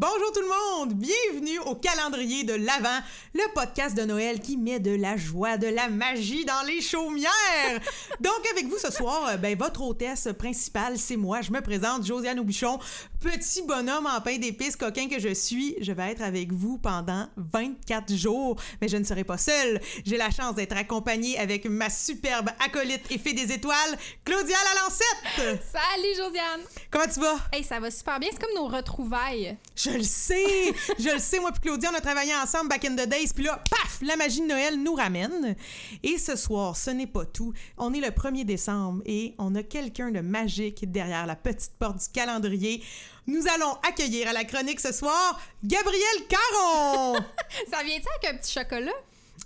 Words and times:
Bonjour 0.00 0.30
tout 0.32 0.42
le 0.42 0.46
monde, 0.46 0.94
bienvenue 0.94 1.58
au 1.66 1.74
calendrier 1.74 2.44
de 2.44 2.52
l'Avent, 2.52 3.00
le 3.34 3.52
podcast 3.52 3.96
de 3.96 4.02
Noël 4.02 4.40
qui 4.40 4.56
met 4.56 4.78
de 4.78 4.94
la 4.94 5.16
joie, 5.16 5.56
de 5.56 5.66
la 5.66 5.88
magie 5.88 6.44
dans 6.44 6.64
les 6.68 6.80
chaumières. 6.80 7.32
Donc 8.20 8.40
avec 8.52 8.66
vous 8.66 8.78
ce 8.78 8.92
soir, 8.92 9.26
euh, 9.30 9.36
ben 9.36 9.58
votre 9.58 9.82
hôtesse 9.82 10.28
principale, 10.38 10.98
c'est 10.98 11.16
moi. 11.16 11.40
Je 11.40 11.50
me 11.50 11.60
présente, 11.62 12.06
Josiane 12.06 12.38
Aubuchon, 12.38 12.78
petit 13.18 13.62
bonhomme 13.62 14.06
en 14.06 14.20
pain 14.20 14.38
d'épices 14.38 14.76
coquin 14.76 15.08
que 15.08 15.18
je 15.18 15.34
suis. 15.34 15.74
Je 15.80 15.90
vais 15.90 16.12
être 16.12 16.22
avec 16.22 16.52
vous 16.52 16.78
pendant 16.78 17.26
24 17.36 18.14
jours, 18.14 18.54
mais 18.80 18.86
je 18.86 18.98
ne 18.98 19.04
serai 19.04 19.24
pas 19.24 19.36
seule. 19.36 19.80
J'ai 20.06 20.16
la 20.16 20.30
chance 20.30 20.54
d'être 20.54 20.76
accompagnée 20.76 21.40
avec 21.40 21.64
ma 21.66 21.90
superbe 21.90 22.50
acolyte 22.64 23.10
et 23.10 23.18
fée 23.18 23.32
des 23.32 23.52
étoiles, 23.52 23.98
Claudia 24.24 24.56
Lalancette. 24.76 25.60
Salut 25.72 26.14
Josiane. 26.16 26.60
Comment 26.88 27.12
tu 27.12 27.18
vas? 27.18 27.38
Hey, 27.52 27.64
ça 27.64 27.80
va 27.80 27.90
super 27.90 28.20
bien, 28.20 28.28
c'est 28.30 28.40
comme 28.40 28.54
nos 28.54 28.68
retrouvailles. 28.68 29.56
Je 29.74 29.87
le 29.96 30.02
sais! 30.02 30.74
Je 30.98 31.10
le 31.12 31.18
sais, 31.18 31.40
moi 31.40 31.52
puis 31.52 31.60
Claudia, 31.62 31.90
on 31.92 31.96
a 31.96 32.00
travaillé 32.00 32.34
ensemble 32.34 32.68
back 32.68 32.84
in 32.84 32.94
the 32.94 33.08
days, 33.08 33.32
puis 33.34 33.44
là, 33.44 33.62
paf! 33.70 33.98
La 34.02 34.16
magie 34.16 34.40
de 34.40 34.46
Noël 34.46 34.80
nous 34.82 34.94
ramène. 34.94 35.56
Et 36.02 36.18
ce 36.18 36.36
soir, 36.36 36.76
ce 36.76 36.90
n'est 36.90 37.06
pas 37.06 37.24
tout. 37.24 37.52
On 37.76 37.92
est 37.92 38.00
le 38.00 38.08
1er 38.08 38.44
décembre 38.44 39.02
et 39.06 39.34
on 39.38 39.54
a 39.54 39.62
quelqu'un 39.62 40.10
de 40.10 40.20
magique 40.20 40.90
derrière 40.90 41.26
la 41.26 41.36
petite 41.36 41.72
porte 41.78 41.98
du 41.98 42.08
calendrier. 42.12 42.82
Nous 43.26 43.46
allons 43.46 43.74
accueillir 43.86 44.28
à 44.28 44.32
la 44.32 44.44
chronique 44.44 44.80
ce 44.80 44.92
soir 44.92 45.40
Gabriel 45.62 46.26
Caron! 46.28 47.14
Ça 47.70 47.82
vient-tu 47.82 48.06
avec 48.16 48.34
un 48.34 48.38
petit 48.38 48.52
chocolat? 48.52 48.92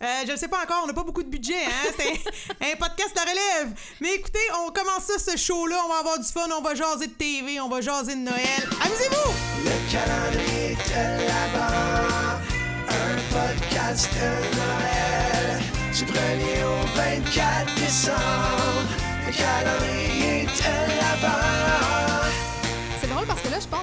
Euh, 0.01 0.07
je 0.27 0.33
ne 0.33 0.37
sais 0.37 0.49
pas 0.49 0.63
encore, 0.63 0.81
on 0.85 0.87
n'a 0.87 0.93
pas 0.95 1.03
beaucoup 1.05 1.23
de 1.23 1.29
budget, 1.29 1.65
hein? 1.67 1.93
C'est 1.97 2.11
un, 2.11 2.73
un 2.73 2.77
podcast 2.77 3.15
de 3.15 3.21
relève. 3.21 3.75
Mais 4.01 4.15
écoutez, 4.15 4.39
on 4.67 4.71
commence 4.73 5.05
ça, 5.05 5.19
ce 5.19 5.37
show-là, 5.37 5.77
on 5.85 5.89
va 5.89 5.99
avoir 6.01 6.19
du 6.19 6.25
fun, 6.25 6.49
on 6.57 6.63
va 6.63 6.75
jaser 6.75 7.07
de 7.09 7.13
TV, 7.13 7.61
on 7.61 7.69
va 7.69 7.81
jaser 7.81 8.15
de 8.15 8.21
Noël. 8.21 8.69
Amusez-vous! 8.85 9.33
Le 9.65 9.93
calendrier 9.93 10.75
de 10.75 11.27
l'Avent, 11.27 12.41
un 12.89 13.17
podcast 13.31 14.09
de 14.15 14.57
Noël. 14.57 15.63
Du 15.95 16.05
1er 16.05 16.65
au 16.65 16.97
24 16.97 17.75
décembre, 17.77 18.89
le 19.27 19.33
calendrier 19.33 20.47
de 20.47 20.97
l'Avent. 21.01 21.92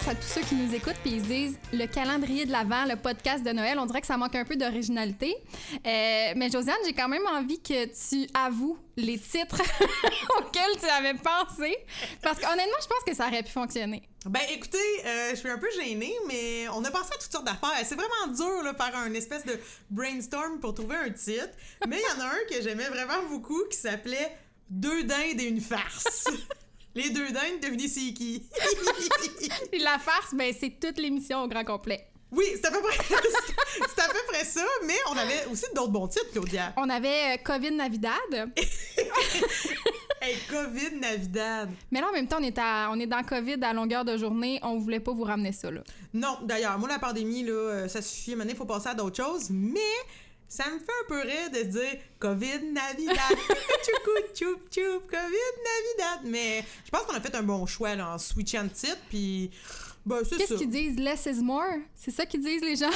À 0.10 0.16
tous 0.16 0.28
ceux 0.28 0.42
qui 0.42 0.56
nous 0.56 0.74
écoutent 0.74 0.98
puis 1.04 1.12
ils 1.12 1.22
se 1.22 1.28
disent 1.28 1.60
le 1.72 1.86
calendrier 1.86 2.48
de 2.48 2.52
l'Avent, 2.52 2.86
le 2.86 2.96
podcast 2.96 3.44
de 3.44 3.52
Noël. 3.52 3.78
On 3.78 3.86
dirait 3.86 4.02
que 4.02 4.08
ça 4.08 4.18
manque 4.18 4.34
un 4.34 4.44
peu 4.44 4.56
d'originalité. 4.56 5.36
Euh, 5.76 6.34
mais 6.36 6.50
Josiane, 6.50 6.80
j'ai 6.84 6.94
quand 6.94 7.08
même 7.08 7.28
envie 7.28 7.62
que 7.62 7.86
tu 7.86 8.28
avoues 8.34 8.80
les 8.98 9.20
titres 9.20 9.62
auxquels 10.40 10.80
tu 10.80 10.88
avais 10.88 11.14
pensé. 11.14 11.78
Parce 12.24 12.40
qu'honnêtement, 12.40 12.78
je 12.82 12.88
pense 12.88 13.04
que 13.06 13.14
ça 13.14 13.28
aurait 13.28 13.44
pu 13.44 13.52
fonctionner. 13.52 14.02
Ben 14.26 14.42
écoutez, 14.52 14.78
euh, 15.06 15.30
je 15.32 15.36
suis 15.36 15.50
un 15.50 15.60
peu 15.60 15.70
gênée, 15.80 16.16
mais 16.28 16.68
on 16.70 16.84
a 16.84 16.90
pensé 16.90 17.12
à 17.14 17.18
toutes 17.22 17.32
sortes 17.32 17.46
d'affaires. 17.46 17.86
C'est 17.86 17.96
vraiment 17.96 18.34
dur 18.36 18.64
là, 18.64 18.74
faire 18.74 18.96
un 18.96 19.14
espèce 19.14 19.46
de 19.46 19.60
brainstorm 19.92 20.60
pour 20.60 20.74
trouver 20.74 20.96
un 20.96 21.12
titre. 21.12 21.50
Mais 21.88 21.98
il 21.98 22.18
y 22.18 22.20
en 22.20 22.26
a 22.26 22.30
un 22.30 22.50
que 22.50 22.64
j'aimais 22.64 22.90
vraiment 22.90 23.30
beaucoup 23.30 23.62
qui 23.70 23.78
s'appelait 23.78 24.36
Deux 24.72 25.04
dindes 25.04 25.40
et 25.40 25.46
une 25.46 25.62
farce. 25.62 26.26
Les 27.02 27.10
deux 27.12 27.28
dindes, 27.28 27.60
devinez 27.62 27.88
c'est 27.88 28.14
qui? 28.14 28.44
Puis 29.72 29.80
la 29.82 29.98
farce, 30.00 30.34
ben, 30.34 30.54
c'est 30.60 30.80
toute 30.80 30.98
l'émission 31.00 31.44
au 31.44 31.48
grand 31.48 31.64
complet. 31.64 32.06
oui, 32.32 32.46
c'est 32.56 32.66
à 32.68 32.72
peu 32.72 32.82
près 32.82 32.98
c'est 33.96 34.02
à 34.02 34.08
peu 34.08 34.20
près 34.28 34.44
ça, 34.44 34.66
mais 34.86 34.98
on 35.12 35.18
avait 35.18 35.46
aussi 35.52 35.66
d'autres 35.74 35.92
bons 35.92 36.08
titres, 36.08 36.32
Claudia. 36.32 36.74
On 36.78 36.90
avait 36.90 37.36
euh, 37.36 37.38
COVID 37.44 37.72
Navidad. 37.72 38.52
Hey, 40.22 40.36
COVID 40.50 40.98
Navidad. 41.00 41.70
Mais 41.92 42.02
là, 42.02 42.08
en 42.10 42.12
même 42.12 42.28
temps, 42.28 42.40
on 42.42 42.44
est, 42.44 42.58
à- 42.58 42.90
on 42.92 43.00
est 43.00 43.08
dans 43.08 43.24
COVID 43.24 43.56
à 43.64 43.72
longueur 43.72 44.04
de 44.04 44.18
journée. 44.18 44.60
On 44.64 44.78
voulait 44.78 45.00
pas 45.00 45.14
vous 45.14 45.24
ramener 45.24 45.54
ça, 45.54 45.72
là. 45.72 45.80
Non, 46.14 46.40
d'ailleurs, 46.44 46.78
moi, 46.78 46.90
la 46.90 47.00
pandémie, 47.00 47.44
là, 47.44 47.52
euh, 47.54 47.88
ça 47.88 48.02
suffit. 48.02 48.36
Maintenant, 48.36 48.52
il 48.52 48.58
faut 48.58 48.66
passer 48.66 48.90
à 48.90 48.94
d'autres 48.94 49.16
choses, 49.24 49.48
mais 49.50 49.80
ça 50.50 50.66
me 50.66 50.80
fait 50.80 50.86
un 50.86 51.08
peu 51.08 51.22
rire 51.22 51.52
de 51.54 51.62
dire 51.70 51.98
COVID 52.20 52.72
Navidad. 52.74 53.16
Tchoukou, 53.84 54.34
tchoup, 54.34 54.60
tchoup, 54.70 55.02
COVID 55.08 55.54
Navidad. 55.64 56.20
Mais 56.26 56.66
je 56.84 56.90
pense 56.90 57.04
qu'on 57.04 57.14
a 57.14 57.22
fait 57.22 57.36
un 57.36 57.44
bon 57.44 57.66
choix 57.66 57.96
là, 57.96 58.14
en 58.16 58.18
switchant 58.18 58.64
de 58.64 58.70
titre, 58.70 58.98
puis. 59.10 59.52
Ben, 60.06 60.22
c'est. 60.28 60.38
Qu'est-ce 60.38 60.56
qu'ils 60.56 60.70
disent? 60.70 60.98
Less 60.98 61.28
is 61.28 61.44
more? 61.44 61.78
C'est 61.94 62.10
ça 62.10 62.26
qu'ils 62.26 62.42
disent, 62.42 62.64
les 62.64 62.76
gens? 62.76 62.90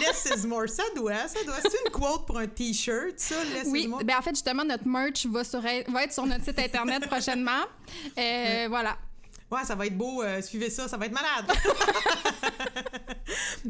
Less 0.00 0.26
is 0.36 0.46
more. 0.46 0.68
Ça 0.68 0.84
doit, 0.94 1.28
ça 1.28 1.44
doit. 1.44 1.56
C'est 1.60 1.78
une 1.84 1.92
quote 1.92 2.24
pour 2.26 2.38
un 2.38 2.46
t-shirt, 2.46 3.14
ça, 3.18 3.34
less 3.52 3.66
oui, 3.66 3.82
is 3.82 3.88
more? 3.88 4.02
ben 4.02 4.16
en 4.18 4.22
fait, 4.22 4.30
justement, 4.30 4.64
notre 4.64 4.86
merch 4.88 5.26
va, 5.26 5.44
sur, 5.44 5.60
va 5.60 6.04
être 6.04 6.12
sur 6.12 6.24
notre 6.24 6.44
site 6.44 6.58
internet 6.58 7.06
prochainement. 7.06 7.64
Euh, 8.16 8.66
Voilà. 8.70 8.96
Ouais, 9.50 9.64
ça 9.64 9.74
va 9.74 9.86
être 9.86 9.96
beau. 9.96 10.22
euh, 10.22 10.42
suivez 10.42 10.70
ça, 10.70 10.88
ça 10.88 10.96
va 10.96 11.06
être 11.06 11.12
malade. 11.12 11.46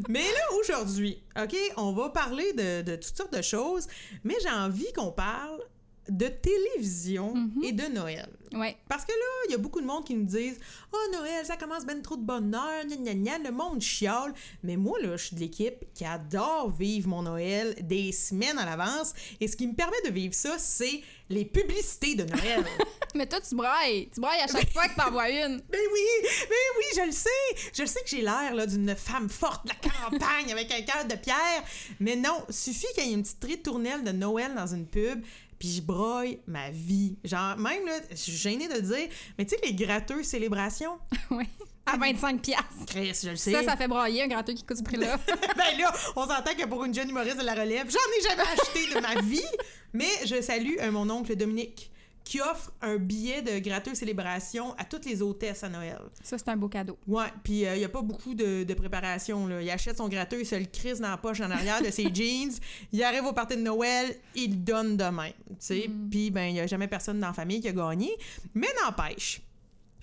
mais 0.09 0.23
là, 0.23 0.57
aujourd'hui, 0.59 1.21
OK, 1.39 1.55
on 1.77 1.91
va 1.93 2.09
parler 2.09 2.51
de, 2.53 2.81
de 2.81 2.95
toutes 2.95 3.15
sortes 3.15 3.33
de 3.35 3.41
choses, 3.41 3.87
mais 4.23 4.35
j'ai 4.41 4.49
envie 4.49 4.91
qu'on 4.93 5.11
parle 5.11 5.61
de 6.09 6.27
télévision 6.27 7.33
et 7.63 7.71
de 7.71 7.85
Noël. 7.93 8.29
Ouais. 8.53 8.77
Parce 8.87 9.03
que 9.03 9.11
là, 9.11 9.47
il 9.47 9.51
y 9.51 9.55
a 9.55 9.57
beaucoup 9.57 9.81
de 9.81 9.85
monde 9.85 10.05
qui 10.05 10.15
nous 10.15 10.25
disent 10.25 10.59
«Oh, 10.93 11.11
Noël, 11.11 11.45
ça 11.45 11.57
commence 11.57 11.85
ben 11.85 12.01
trop 12.01 12.15
de 12.15 12.23
bonheur, 12.23 12.85
gna 12.85 12.95
gna 12.95 13.13
gna, 13.13 13.37
le 13.39 13.51
monde 13.51 13.81
chiale.» 13.81 14.33
Mais 14.63 14.77
moi, 14.77 14.99
là, 15.01 15.17
je 15.17 15.25
suis 15.25 15.35
de 15.35 15.41
l'équipe 15.41 15.85
qui 15.93 16.05
adore 16.05 16.69
vivre 16.69 17.09
mon 17.09 17.23
Noël 17.23 17.75
des 17.81 18.11
semaines 18.11 18.57
à 18.57 18.65
l'avance. 18.65 19.13
Et 19.41 19.47
ce 19.47 19.57
qui 19.57 19.67
me 19.67 19.73
permet 19.73 20.01
de 20.05 20.11
vivre 20.11 20.33
ça, 20.33 20.55
c'est 20.57 21.01
les 21.29 21.43
publicités 21.43 22.15
de 22.15 22.23
Noël. 22.23 22.65
Mais 23.15 23.27
toi, 23.27 23.39
tu 23.41 23.55
brailles. 23.55 24.09
Tu 24.13 24.21
brailles 24.21 24.41
à 24.41 24.47
chaque 24.47 24.71
fois 24.71 24.87
que 24.87 24.95
t'en 24.95 25.11
vois 25.11 25.29
une. 25.29 25.61
Ben 25.69 25.81
oui, 25.93 26.27
ben 26.49 26.55
oui, 26.77 26.83
je 26.95 27.05
le 27.05 27.11
sais. 27.11 27.69
Je 27.73 27.81
le 27.81 27.87
sais 27.87 28.01
que 28.01 28.09
j'ai 28.09 28.21
l'air 28.21 28.67
d'une 28.67 28.95
femme 28.95 29.29
forte 29.29 29.65
de 29.65 29.71
la 29.71 29.89
campagne 29.89 30.51
avec 30.51 30.71
un 30.71 30.81
cœur 30.81 31.05
de 31.05 31.15
pierre. 31.15 31.63
Mais 31.99 32.15
non, 32.15 32.43
suffit 32.49 32.87
qu'il 32.95 33.05
y 33.05 33.09
ait 33.09 33.13
une 33.13 33.23
petite 33.23 33.43
ritournelle 33.43 34.03
de 34.03 34.11
Noël 34.11 34.53
dans 34.55 34.67
une 34.67 34.85
pub, 34.85 35.21
puis 35.59 35.69
je 35.69 35.81
broille 35.81 36.39
ma 36.47 36.69
vie. 36.69 37.17
Genre, 37.23 37.57
même 37.57 37.85
là, 37.85 37.99
je 38.11 38.15
suis 38.15 38.31
gênée 38.31 38.67
de 38.67 38.75
le 38.75 38.81
dire, 38.81 39.07
mais 39.37 39.45
tu 39.45 39.55
sais, 39.55 39.61
les 39.63 39.73
gratteux 39.73 40.23
célébrations? 40.23 40.97
oui. 41.31 41.45
À 41.85 41.97
25 41.97 42.41
piastres. 42.41 42.85
Chris, 42.85 43.17
je 43.23 43.29
le 43.29 43.35
sais. 43.37 43.51
Ça, 43.51 43.63
ça 43.63 43.77
fait 43.77 43.87
brailler 43.87 44.23
un 44.23 44.27
gratteux 44.27 44.53
qui 44.53 44.63
coûte 44.63 44.77
ce 44.77 44.83
prix-là. 44.83 45.17
ben 45.27 45.77
là, 45.79 45.93
on 46.17 46.27
s'entend 46.27 46.53
que 46.53 46.65
pour 46.65 46.83
une 46.83 46.93
jeune 46.93 47.09
humoriste 47.09 47.39
de 47.39 47.45
la 47.45 47.53
relève, 47.53 47.89
j'en 47.89 47.97
ai 47.97 48.29
jamais 48.29 48.41
acheté 48.41 48.93
de 48.93 48.99
ma 48.99 49.21
vie. 49.21 49.45
Mais 49.93 50.09
je 50.25 50.41
salue 50.41 50.75
euh, 50.81 50.91
mon 50.91 51.09
oncle 51.09 51.33
Dominique 51.37 51.91
qui 52.27 52.41
offre 52.41 52.71
un 52.81 52.97
billet 52.97 53.41
de 53.41 53.59
gratteux 53.59 53.95
célébration 53.95 54.73
à 54.77 54.83
toutes 54.83 55.05
les 55.05 55.21
hôtesses 55.21 55.63
à 55.63 55.69
Noël. 55.69 55.99
ça, 56.23 56.37
c'est 56.37 56.49
un 56.49 56.57
beau 56.57 56.67
cadeau. 56.67 56.97
Ouais, 57.07 57.27
puis 57.43 57.61
il 57.61 57.77
n'y 57.77 57.85
a 57.85 57.89
pas 57.89 58.01
beaucoup 58.01 58.33
de, 58.33 58.63
de 58.63 58.73
préparation. 58.73 59.47
Là. 59.47 59.61
Il 59.61 59.69
achète 59.69 59.97
son 59.97 60.09
gratteux, 60.09 60.41
il 60.41 60.45
se 60.45 60.55
le 60.55 60.65
crisse 60.65 60.99
dans 60.99 61.09
la 61.09 61.17
poche 61.17 61.39
en 61.39 61.49
arrière 61.49 61.81
de 61.81 61.89
ses 61.89 62.09
jeans. 62.13 62.51
Il 62.91 63.01
arrive 63.01 63.23
au 63.23 63.33
party 63.33 63.55
de 63.55 63.61
Noël, 63.61 64.13
il 64.35 64.51
le 64.51 64.57
donne 64.57 64.97
de 64.97 65.05
même. 65.05 65.31
tu 65.47 65.55
sais. 65.59 65.89
Puis 66.11 66.29
ben, 66.29 66.47
il 66.47 66.53
n'y 66.53 66.59
a 66.59 66.67
jamais 66.67 66.87
personne 66.87 67.19
dans 67.19 67.27
la 67.27 67.33
famille 67.33 67.61
qui 67.61 67.69
a 67.69 67.73
gagné. 67.73 68.11
Mais 68.53 68.67
n'empêche. 68.83 69.41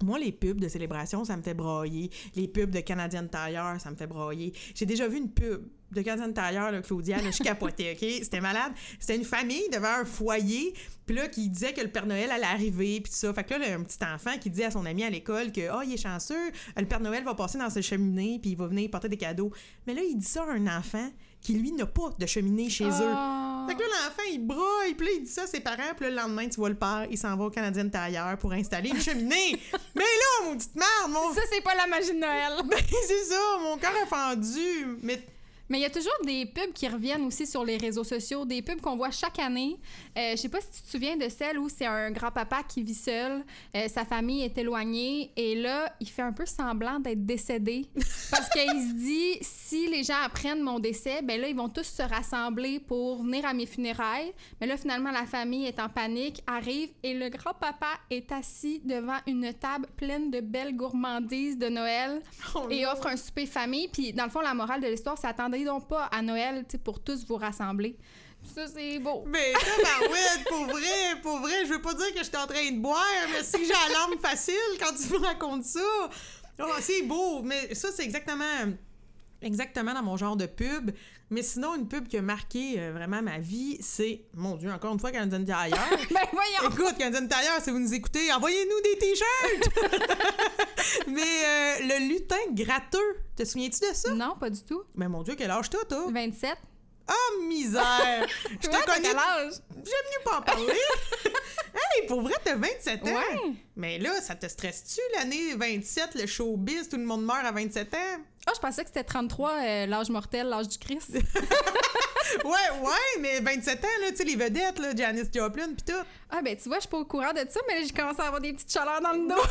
Moi, 0.03 0.19
les 0.19 0.33
pubs 0.33 0.59
de 0.59 0.69
célébration, 0.69 1.25
ça 1.25 1.37
me 1.37 1.43
fait 1.43 1.55
brailler. 1.55 2.11
Les 2.35 2.49
pubs 2.49 2.71
de 2.71 2.81
Canadian 2.81 3.27
Tire, 3.27 3.77
ça 3.79 3.91
me 3.91 3.97
fait 3.97 4.07
brailler. 4.07 4.53
J'ai 4.75 4.87
déjà 4.87 5.07
vu 5.09 5.19
une 5.19 5.31
pub 5.31 5.67
de 5.95 6.03
Canadian 6.03 6.33
Tire, 6.33 6.73
là, 6.73 6.83
Claudia, 6.83 7.17
là, 7.19 7.31
je 7.31 7.43
capotais, 7.43 7.93
OK? 7.93 8.09
C'était 8.23 8.41
malade. 8.41 8.73
C'était 8.99 9.17
une 9.17 9.25
famille 9.25 9.69
devant 9.73 10.01
un 10.01 10.05
foyer, 10.05 10.75
puis 11.07 11.17
là, 11.17 11.29
qui 11.29 11.49
disait 11.49 11.73
que 11.73 11.81
le 11.81 11.89
Père 11.89 12.07
Noël 12.07 12.31
allait 12.31 12.45
arriver, 12.45 13.01
puis 13.01 13.13
tout 13.13 13.19
ça. 13.19 13.33
Fait 13.33 13.45
que 13.45 13.55
là, 13.55 13.61
il 13.63 13.69
y 13.69 13.73
a 13.73 13.77
un 13.77 13.83
petit 13.83 13.99
enfant 14.05 14.39
qui 14.41 14.51
dit 14.51 14.65
à 14.65 14.71
son 14.71 14.85
ami 14.87 15.05
à 15.05 15.11
l'école 15.11 15.53
que, 15.53 15.69
ah, 15.71 15.83
il 15.85 15.95
est 15.95 16.03
chanceux, 16.03 16.51
le 16.77 16.87
Père 16.87 17.01
Noël 17.01 17.25
va 17.25 17.35
passer 17.35 17.59
dans 17.59 17.71
sa 17.71 17.83
cheminée, 17.83 18.39
puis 18.41 18.53
il 18.53 18.57
va 18.57 18.67
venir 18.67 18.91
porter 18.91 19.09
des 19.09 19.17
cadeaux. 19.17 19.53
Mais 19.87 19.95
là, 19.95 20.03
il 20.03 20.17
dit 20.17 20.27
ça 20.27 20.45
à 20.45 20.53
un 20.53 20.67
enfant 20.67 21.11
qui, 21.45 21.53
lui, 21.53 21.73
n'a 21.73 21.87
pas 21.87 22.11
de 22.19 22.27
cheminée 22.27 22.71
chez 22.71 22.87
eux. 22.87 23.15
Oh. 23.15 23.67
Fait 23.69 23.75
que 23.75 23.81
là, 23.81 23.89
l'enfant, 24.05 24.23
il 24.33 24.47
braille, 24.47 24.95
puis 24.97 25.07
là, 25.07 25.13
il 25.19 25.23
dit 25.25 25.31
ça 25.31 25.43
à 25.43 25.47
ses 25.47 25.61
parents, 25.61 25.93
puis 25.95 26.07
là, 26.07 26.11
le 26.11 26.17
lendemain, 26.17 26.49
tu 26.49 26.57
vois 26.57 26.71
le 26.71 26.75
père, 26.75 27.07
il 27.11 27.19
s'en 27.19 27.37
va 27.37 27.45
au 27.45 27.51
Canadien 27.51 27.89
Tire 27.89 28.37
pour 28.41 28.53
installer 28.53 28.89
une 28.89 29.01
cheminée. 29.01 29.61
Mais 29.95 30.03
là, 30.03 30.47
mon 30.47 30.57
petite 30.57 30.75
merde, 30.75 31.11
mon... 31.11 31.35
Ça, 31.35 31.43
c'est 31.53 31.63
pas 31.63 31.75
la 31.75 31.87
magie 31.87 32.13
de 32.13 32.19
Noël. 32.19 32.53
Ben, 32.65 32.79
c'est 33.07 33.25
ça, 33.25 33.59
mon 33.61 33.77
cœur 33.77 33.93
est 34.03 34.07
fendu. 34.07 34.99
Mais 35.03 35.21
Mais 35.69 35.79
il 35.79 35.83
y 35.83 35.87
a 35.87 35.91
toujours 35.91 36.13
des 36.25 36.47
pubs 36.47 36.73
qui 36.73 36.89
reviennent 36.89 37.25
aussi 37.25 37.47
sur 37.47 37.65
les 37.65 37.77
réseaux 37.77 38.05
sociaux, 38.05 38.45
des 38.45 38.61
pubs 38.63 38.81
qu'on 38.81 38.97
voit 38.97 39.11
chaque 39.11 39.39
année. 39.39 39.79
Euh, 40.17 40.33
je 40.33 40.37
sais 40.37 40.49
pas 40.49 40.61
si 40.61 40.69
tu 40.71 40.83
te 40.83 40.89
souviens 40.89 41.17
de 41.17 41.29
celle 41.29 41.59
où 41.59 41.69
c'est 41.69 41.87
un 41.87 42.11
grand-papa 42.11 42.63
qui 42.69 42.83
vit 42.83 42.95
seul, 42.95 43.45
euh, 43.75 43.89
sa 43.89 44.05
famille 44.05 44.43
est 44.43 44.57
éloignée, 44.59 45.31
et 45.37 45.55
là, 45.55 45.93
il 46.01 46.09
fait 46.09 46.23
un 46.23 46.33
peu 46.33 46.47
semblant 46.47 47.01
d'être 47.01 47.25
décédé. 47.25 47.87
Parce 48.31 48.49
qu'il 48.51 48.89
se 48.89 48.95
dit, 48.95 49.39
si 49.41 49.89
les 49.89 50.03
gens 50.03 50.21
apprennent 50.23 50.63
mon 50.63 50.79
décès, 50.79 51.23
ben 51.23 51.41
là, 51.41 51.49
ils 51.49 51.57
vont 51.57 51.69
tous 51.69 51.87
se 51.87 52.03
rassembler 52.03 52.81
pour 52.81 53.23
venir 53.23 53.47
à 53.47 53.55
mes 53.55 53.67
funérailles. 53.67 54.33
Mais 54.61 54.67
là, 54.67 54.77
finalement, 54.77 55.11
la 55.11 55.25
famille 55.25 55.67
est 55.67 55.81
en 55.81 55.89
panique, 55.89 56.43
arrive, 56.47 56.91
et 57.03 57.15
le 57.15 57.29
grand-papa 57.31 57.89
est 58.11 58.31
assis 58.33 58.81
devant 58.85 59.19
une 59.27 59.53
table 59.55 59.87
pleine 59.97 60.31
de 60.31 60.41
belles 60.41 60.77
gourmandises 60.77 61.59
de 61.59 61.69
Noël 61.69 62.21
Oh 62.55 62.67
et 62.71 62.87
offre 62.87 63.07
un 63.07 63.17
souper 63.17 63.47
famille. 63.47 63.89
Puis, 63.89 64.13
dans 64.13 64.25
le 64.25 64.31
fond, 64.31 64.41
la 64.41 64.55
morale 64.55 64.81
de 64.81 64.89
l'histoire, 64.89 65.17
c'est 65.19 65.27
donc 65.65 65.89
pas 65.89 66.05
à 66.07 66.23
Noël 66.23 66.65
pour 66.83 67.01
tous 67.01 67.25
vous 67.27 67.37
rassembler. 67.37 67.97
Ça, 68.55 68.67
c'est 68.67 68.99
beau. 68.99 69.25
Mais 69.27 69.53
tabarouette, 69.83 70.45
pour 70.49 70.67
vrai, 70.67 71.21
pour 71.23 71.39
vrai, 71.39 71.65
je 71.65 71.73
veux 71.73 71.83
pas 71.83 71.95
dire 71.95 72.13
que 72.13 72.19
je 72.19 72.25
suis 72.25 72.37
en 72.37 72.47
train 72.47 72.71
de 72.71 72.79
boire, 72.79 73.03
mais 73.33 73.43
si 73.43 73.65
j'ai 73.65 73.73
la 73.73 73.95
lampe 73.99 74.21
facile 74.21 74.55
quand 74.79 74.95
tu 74.95 75.13
me 75.15 75.19
racontes 75.19 75.65
ça. 75.65 75.81
Oh, 76.61 76.65
c'est 76.81 77.03
beau, 77.03 77.43
mais 77.43 77.75
ça, 77.75 77.89
c'est 77.93 78.05
exactement 78.05 78.75
exactement 79.45 79.95
dans 79.95 80.03
mon 80.03 80.17
genre 80.17 80.37
de 80.37 80.47
pub. 80.47 80.91
Mais 81.35 81.43
sinon, 81.43 81.75
une 81.75 81.89
pub 81.89 82.07
qui 82.07 82.17
a 82.17 82.23
marqué 82.23 82.77
euh, 82.79 82.93
vraiment 82.93 83.21
ma 83.21 83.41
vie, 83.41 83.77
c'est, 83.81 84.21
mon 84.35 84.55
Dieu, 84.55 84.71
encore 84.71 84.93
une 84.93 85.01
fois, 85.01 85.11
Canadian 85.11 85.45
Tire. 85.45 85.77
Ben 86.11 86.21
voyons! 86.33 86.71
Écoute, 86.71 86.97
Canadian 86.97 87.27
Tire, 87.27 87.61
si 87.61 87.73
vous 87.73 87.81
nous 87.81 87.93
écoutez, 87.93 88.33
envoyez-nous 88.33 88.81
des 88.83 88.99
t-shirts! 88.99 89.89
Mais 91.09 91.23
euh, 91.23 91.75
le 91.81 92.09
lutin 92.09 92.37
gratteux, 92.53 93.17
te 93.35 93.45
souviens-tu 93.45 93.81
de 93.81 93.93
ça? 93.93 94.15
Non, 94.15 94.37
pas 94.39 94.49
du 94.49 94.63
tout. 94.63 94.85
Mais 94.95 95.09
mon 95.09 95.25
Dieu, 95.25 95.35
quel 95.37 95.51
âge 95.51 95.69
t'as, 95.71 95.85
toi? 95.85 96.07
27. 96.09 96.57
Oh, 97.11 97.43
misère! 97.49 98.29
Je 98.63 98.69
te 98.69 98.85
connais. 98.85 99.09
quel 99.09 99.17
âge? 99.17 99.55
J'aime 99.71 99.83
mieux 99.83 100.25
pas 100.25 100.39
en 100.39 100.43
parler. 100.43 100.73
hey, 101.75 102.07
pour 102.07 102.23
vrai, 102.23 102.35
t'as 102.45 102.55
27 102.55 103.03
ans. 103.03 103.07
Ouais. 103.07 103.55
Mais 103.77 103.99
là, 103.99 104.21
ça 104.21 104.35
te 104.37 104.47
stresse-tu 104.47 105.01
l'année 105.17 105.55
27, 105.57 106.15
le 106.15 106.27
showbiz, 106.27 106.89
tout 106.89 106.97
le 106.97 107.05
monde 107.05 107.25
meurt 107.25 107.45
à 107.45 107.51
27 107.51 107.93
ans? 107.95 108.23
Ah, 108.47 108.53
je 108.55 108.61
pensais 108.61 108.83
que 108.83 108.89
c'était 108.89 109.05
33, 109.05 109.51
euh, 109.51 109.87
l'âge 109.87 110.11
mortel, 110.11 110.49
l'âge 110.49 110.69
du 110.69 110.79
Christ. 110.79 111.11
Ouais, 112.45 112.81
ouais, 112.83 113.21
mais 113.21 113.41
27 113.41 113.85
ans, 113.85 113.89
là, 114.01 114.11
tu 114.11 114.17
sais, 114.17 114.25
les 114.25 114.37
vedettes, 114.37 114.79
là, 114.79 114.95
Janis 114.97 115.29
Joplin, 115.33 115.69
pis 115.75 115.85
tout. 115.85 115.93
Ah, 116.31 116.41
ben 116.43 116.57
tu 116.57 116.69
vois, 116.69 116.79
je 116.79 116.83
suis 116.83 116.89
pas 116.89 116.99
au 116.99 117.05
courant 117.05 117.33
de 117.33 117.45
ça, 117.49 117.61
mais 117.69 117.85
j'ai 117.85 117.93
commencé 117.93 118.21
à 118.21 118.25
avoir 118.25 118.41
des 118.41 118.53
petites 118.53 118.73
chaleurs 118.73 119.01
dans 119.01 119.13
le 119.13 119.29
dos. 119.29 119.43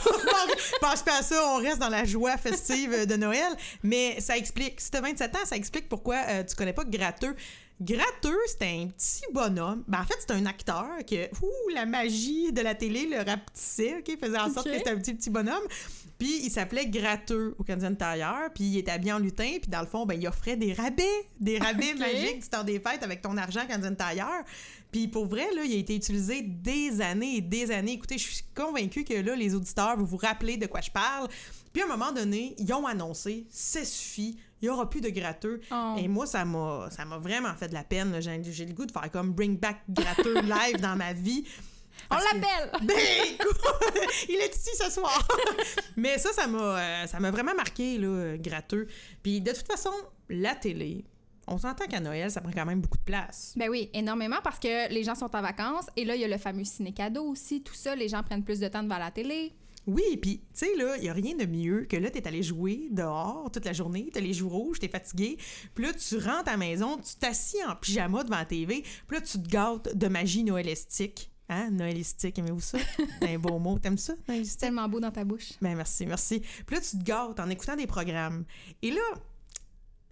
Pense 0.81 1.01
pas 1.03 1.19
à 1.19 1.21
ça, 1.21 1.41
on 1.53 1.57
reste 1.57 1.79
dans 1.79 1.89
la 1.89 2.03
joie 2.03 2.35
festive 2.37 3.05
de 3.05 3.15
Noël. 3.15 3.53
Mais 3.83 4.19
ça 4.19 4.37
explique, 4.37 4.81
si 4.81 4.91
t'as 4.91 5.01
27 5.01 5.35
ans, 5.35 5.45
ça 5.45 5.55
explique 5.55 5.87
pourquoi 5.87 6.17
euh, 6.27 6.43
tu 6.43 6.55
connais 6.55 6.73
pas 6.73 6.83
Gratteux. 6.83 7.35
Gratteux, 7.81 8.37
c'était 8.47 8.65
un 8.83 8.87
petit 8.87 9.23
bonhomme. 9.33 9.83
Ben, 9.87 10.01
en 10.01 10.05
fait, 10.05 10.15
c'est 10.19 10.31
un 10.31 10.45
acteur 10.45 10.87
que, 11.09 11.25
ouh, 11.41 11.69
la 11.73 11.85
magie 11.85 12.51
de 12.53 12.61
la 12.61 12.75
télé 12.75 13.07
le 13.07 13.17
rapetissait, 13.17 13.95
OK? 13.99 14.17
Faisait 14.19 14.37
en 14.37 14.53
sorte 14.53 14.67
Ok. 14.67 14.71
que 14.73 14.77
c'était 14.77 14.91
un 14.91 14.97
petit, 14.97 15.13
petit 15.13 15.29
bonhomme. 15.29 15.63
Puis 16.19 16.39
il 16.43 16.51
s'appelait 16.51 16.85
Gratteux 16.85 17.55
au 17.57 17.63
Canadian 17.63 17.95
Tire, 17.95 18.49
puis 18.53 18.63
il 18.65 18.77
était 18.77 18.91
habillé 18.91 19.11
en 19.11 19.19
lutin, 19.19 19.57
puis 19.61 19.69
dans 19.69 19.81
le 19.81 19.87
fond, 19.87 20.05
ben, 20.05 20.13
il 20.19 20.25
offrait 20.27 20.55
des 20.55 20.71
rabais, 20.73 21.03
des 21.39 21.57
rabais 21.59 21.95
magiques 21.95 22.43
du 22.43 22.49
temps 22.49 22.63
des 22.63 22.79
fêtes 22.79 23.03
avec 23.03 23.21
ton 23.21 23.35
argent 23.35 23.65
Canadian 23.67 23.95
Tire. 23.95 24.43
Puis 24.91 25.07
pour 25.07 25.25
vrai, 25.25 25.47
là, 25.55 25.63
il 25.65 25.73
a 25.73 25.77
été 25.77 25.95
utilisé 25.95 26.43
des 26.43 27.01
années 27.01 27.37
et 27.37 27.41
des 27.41 27.71
années. 27.71 27.93
Écoutez, 27.93 28.17
je 28.19 28.31
suis 28.31 28.43
convaincue 28.55 29.03
que 29.03 29.15
là, 29.15 29.35
les 29.35 29.55
auditeurs, 29.55 29.97
vous 29.97 30.05
vous 30.05 30.17
rappelez 30.17 30.55
de 30.55 30.67
quoi 30.67 30.81
je 30.81 30.91
parle. 30.91 31.27
Puis 31.73 31.81
à 31.81 31.85
un 31.85 31.89
moment 31.89 32.11
donné, 32.11 32.55
ils 32.59 32.71
ont 32.71 32.85
annoncé, 32.85 33.47
ça 33.49 33.83
suffit, 33.83 34.37
il 34.61 34.65
n'y 34.65 34.69
aura 34.69 34.89
plus 34.89 35.01
de 35.01 35.09
gratteux. 35.09 35.59
Oh. 35.71 35.95
Et 35.97 36.07
moi, 36.07 36.27
ça 36.27 36.45
m'a, 36.45 36.87
ça 36.91 37.03
m'a 37.03 37.17
vraiment 37.17 37.53
fait 37.55 37.67
de 37.67 37.73
la 37.73 37.83
peine. 37.83 38.15
J'ai, 38.21 38.41
j'ai 38.43 38.65
le 38.65 38.73
goût 38.73 38.85
de 38.85 38.91
faire 38.91 39.09
comme 39.11 39.33
Bring 39.33 39.57
Back 39.57 39.81
Gratteux 39.89 40.41
live 40.41 40.79
dans 40.79 40.95
ma 40.95 41.13
vie. 41.13 41.43
On 42.11 42.15
que- 42.15 42.23
l'appelle! 42.23 42.71
ben, 42.87 42.95
écoute, 43.33 43.59
il 44.29 44.35
est 44.35 44.55
ici 44.55 44.69
ce 44.77 44.91
soir. 44.91 45.27
Mais 45.97 46.17
ça, 46.19 46.31
ça 46.31 46.47
m'a, 46.47 46.79
euh, 46.79 47.07
ça 47.07 47.19
m'a 47.19 47.31
vraiment 47.31 47.55
marqué, 47.55 47.97
là, 47.97 48.37
gratteux. 48.37 48.87
Puis 49.23 49.41
de 49.41 49.51
toute 49.51 49.67
façon, 49.67 49.91
la 50.29 50.55
télé, 50.55 51.05
on 51.47 51.57
s'entend 51.57 51.85
qu'à 51.85 51.99
Noël, 51.99 52.31
ça 52.31 52.41
prend 52.41 52.51
quand 52.51 52.65
même 52.65 52.81
beaucoup 52.81 52.97
de 52.97 53.03
place. 53.03 53.53
Ben 53.57 53.69
oui, 53.69 53.89
énormément 53.93 54.37
parce 54.43 54.59
que 54.59 54.89
les 54.91 55.03
gens 55.03 55.15
sont 55.15 55.35
en 55.35 55.41
vacances 55.41 55.87
et 55.95 56.05
là, 56.05 56.15
il 56.15 56.21
y 56.21 56.25
a 56.25 56.27
le 56.27 56.37
fameux 56.37 56.63
ciné-cadeau 56.63 57.25
aussi. 57.25 57.63
Tout 57.63 57.73
ça, 57.73 57.95
les 57.95 58.07
gens 58.07 58.23
prennent 58.23 58.43
plus 58.43 58.59
de 58.59 58.67
temps 58.67 58.83
devant 58.83 58.97
la 58.97 59.11
télé. 59.11 59.53
Oui, 59.85 60.17
puis 60.21 60.37
tu 60.39 60.65
sais, 60.65 60.75
là, 60.77 60.95
il 60.97 61.03
n'y 61.03 61.09
a 61.09 61.13
rien 61.13 61.35
de 61.35 61.45
mieux 61.45 61.85
que 61.85 61.97
là, 61.97 62.09
t'es 62.09 62.25
allé 62.27 62.41
jouer 62.41 62.87
dehors 62.91 63.49
toute 63.51 63.65
la 63.65 63.73
journée, 63.73 64.09
t'as 64.13 64.21
les 64.21 64.33
joues 64.33 64.49
rouges, 64.49 64.79
t'es 64.79 64.87
fatigué, 64.87 65.37
puis 65.75 65.85
là, 65.85 65.93
tu 65.93 66.17
rentres 66.17 66.47
à 66.47 66.51
la 66.51 66.57
maison, 66.57 66.97
tu 66.97 67.15
t'assis 67.19 67.57
en 67.67 67.75
pyjama 67.75 68.23
devant 68.23 68.37
la 68.37 68.45
TV, 68.45 68.83
puis 69.07 69.17
là, 69.17 69.21
tu 69.21 69.41
te 69.41 69.47
gâtes 69.49 69.95
de 69.97 70.07
magie 70.07 70.43
noëlistique. 70.43 71.29
Hein, 71.49 71.71
noëlistique, 71.71 72.39
aimez-vous 72.39 72.61
ça? 72.61 72.77
C'est 73.21 73.29
un 73.35 73.37
beau 73.37 73.59
mot, 73.59 73.77
t'aimes 73.77 73.97
ça, 73.97 74.13
C'est 74.25 74.31
noëlistique? 74.31 74.59
tellement 74.61 74.87
beau 74.87 75.01
dans 75.01 75.11
ta 75.11 75.25
bouche. 75.25 75.51
Ben 75.61 75.75
merci, 75.75 76.05
merci. 76.05 76.39
Puis 76.65 76.75
là, 76.77 76.81
tu 76.81 76.97
te 76.97 77.03
gâtes 77.03 77.39
en 77.39 77.49
écoutant 77.49 77.75
des 77.75 77.85
programmes. 77.85 78.45
Et 78.81 78.91
là, 78.91 79.01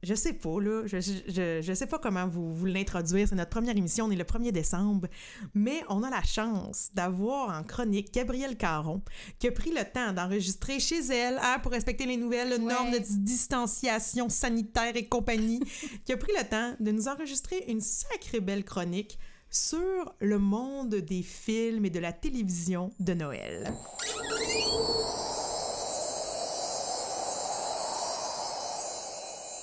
je 0.03 0.15
sais 0.15 0.33
pas, 0.33 0.59
là, 0.59 0.83
je, 0.85 0.99
je, 0.99 1.59
je 1.61 1.73
sais 1.73 1.85
pas 1.87 1.99
comment 1.99 2.27
vous, 2.27 2.53
vous 2.53 2.65
l'introduire. 2.65 3.27
C'est 3.27 3.35
notre 3.35 3.49
première 3.51 3.77
émission, 3.77 4.05
on 4.05 4.11
est 4.11 4.15
le 4.15 4.23
1er 4.23 4.51
décembre. 4.51 5.07
Mais 5.53 5.83
on 5.89 6.03
a 6.03 6.09
la 6.09 6.23
chance 6.23 6.89
d'avoir 6.93 7.57
en 7.57 7.63
chronique 7.63 8.13
Gabrielle 8.13 8.57
Caron, 8.57 9.01
qui 9.39 9.47
a 9.47 9.51
pris 9.51 9.71
le 9.71 9.83
temps 9.83 10.11
d'enregistrer 10.13 10.79
chez 10.79 10.99
elle, 11.11 11.39
hein, 11.41 11.59
pour 11.61 11.71
respecter 11.71 12.05
les 12.05 12.17
nouvelles 12.17 12.51
Ouais. 12.51 12.57
normes 12.59 12.91
de 12.91 12.97
distanciation 12.99 14.29
sanitaire 14.29 14.95
et 14.95 15.07
compagnie, 15.07 15.59
qui 16.05 16.13
a 16.13 16.17
pris 16.17 16.31
le 16.37 16.47
temps 16.49 16.73
de 16.79 16.91
nous 16.91 17.07
enregistrer 17.07 17.65
une 17.67 17.81
sacrée 17.81 18.39
belle 18.39 18.63
chronique 18.65 19.17
sur 19.49 20.15
le 20.19 20.39
monde 20.39 20.95
des 20.95 21.21
films 21.23 21.85
et 21.85 21.89
de 21.89 21.99
la 21.99 22.13
télévision 22.13 22.91
de 22.99 23.13
Noël. 23.13 23.71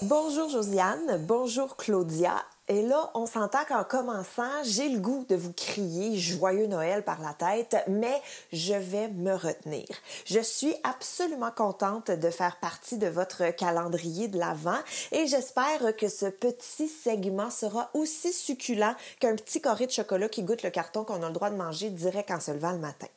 Bonjour 0.03 0.49
Josiane, 0.49 1.19
bonjour 1.27 1.77
Claudia. 1.77 2.45
Et 2.69 2.83
là, 2.83 3.11
on 3.15 3.27
s'entend 3.27 3.65
qu'en 3.69 3.83
commençant, 3.83 4.63
j'ai 4.63 4.89
le 4.91 5.01
goût 5.01 5.27
de 5.29 5.35
vous 5.35 5.53
crier 5.53 6.17
Joyeux 6.17 6.69
Noël 6.69 7.03
par 7.03 7.21
la 7.21 7.35
tête, 7.35 7.77
mais 7.89 8.23
je 8.53 8.75
vais 8.75 9.09
me 9.09 9.35
retenir. 9.35 9.87
Je 10.25 10.39
suis 10.39 10.73
absolument 10.85 11.51
contente 11.51 12.13
de 12.13 12.31
faire 12.31 12.59
partie 12.61 12.97
de 12.97 13.09
votre 13.09 13.51
calendrier 13.57 14.29
de 14.29 14.39
l'Avent 14.39 14.79
et 15.11 15.27
j'espère 15.27 15.97
que 15.97 16.09
ce 16.09 16.27
petit 16.27 16.87
segment 16.87 17.51
sera 17.51 17.91
aussi 17.93 18.33
succulent 18.33 18.95
qu'un 19.19 19.35
petit 19.35 19.61
carré 19.61 19.87
de 19.87 19.93
chocolat 19.93 20.29
qui 20.29 20.45
goûte 20.45 20.63
le 20.63 20.71
carton 20.71 21.03
qu'on 21.03 21.25
a 21.25 21.27
le 21.27 21.33
droit 21.33 21.51
de 21.51 21.57
manger 21.57 21.91
direct 21.91 22.31
en 22.31 22.39
se 22.39 22.53
levant 22.53 22.71
le 22.71 22.79
matin. 22.79 23.09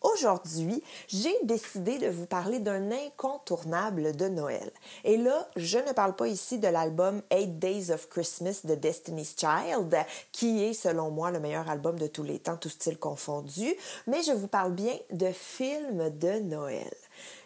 Aujourd'hui, 0.00 0.80
j'ai 1.08 1.34
décidé 1.42 1.98
de 1.98 2.06
vous 2.06 2.26
parler 2.26 2.60
d'un 2.60 2.92
incontournable 2.92 4.14
de 4.14 4.28
Noël. 4.28 4.70
Et 5.02 5.16
là, 5.16 5.48
je 5.56 5.78
ne 5.78 5.92
parle 5.92 6.14
pas 6.14 6.28
ici 6.28 6.58
de 6.58 6.68
l'album 6.68 7.20
Eight 7.30 7.58
Days 7.58 7.90
of 7.90 8.08
Christmas 8.08 8.60
de 8.62 8.76
Destiny's 8.76 9.34
Child, 9.36 9.96
qui 10.30 10.62
est, 10.62 10.72
selon 10.72 11.10
moi, 11.10 11.32
le 11.32 11.40
meilleur 11.40 11.68
album 11.68 11.98
de 11.98 12.06
tous 12.06 12.22
les 12.22 12.38
temps, 12.38 12.56
tout 12.56 12.68
style 12.68 12.98
confondu, 12.98 13.74
mais 14.06 14.22
je 14.22 14.32
vous 14.32 14.46
parle 14.46 14.72
bien 14.72 14.94
de 15.10 15.32
films 15.32 16.10
de 16.16 16.38
Noël. 16.40 16.94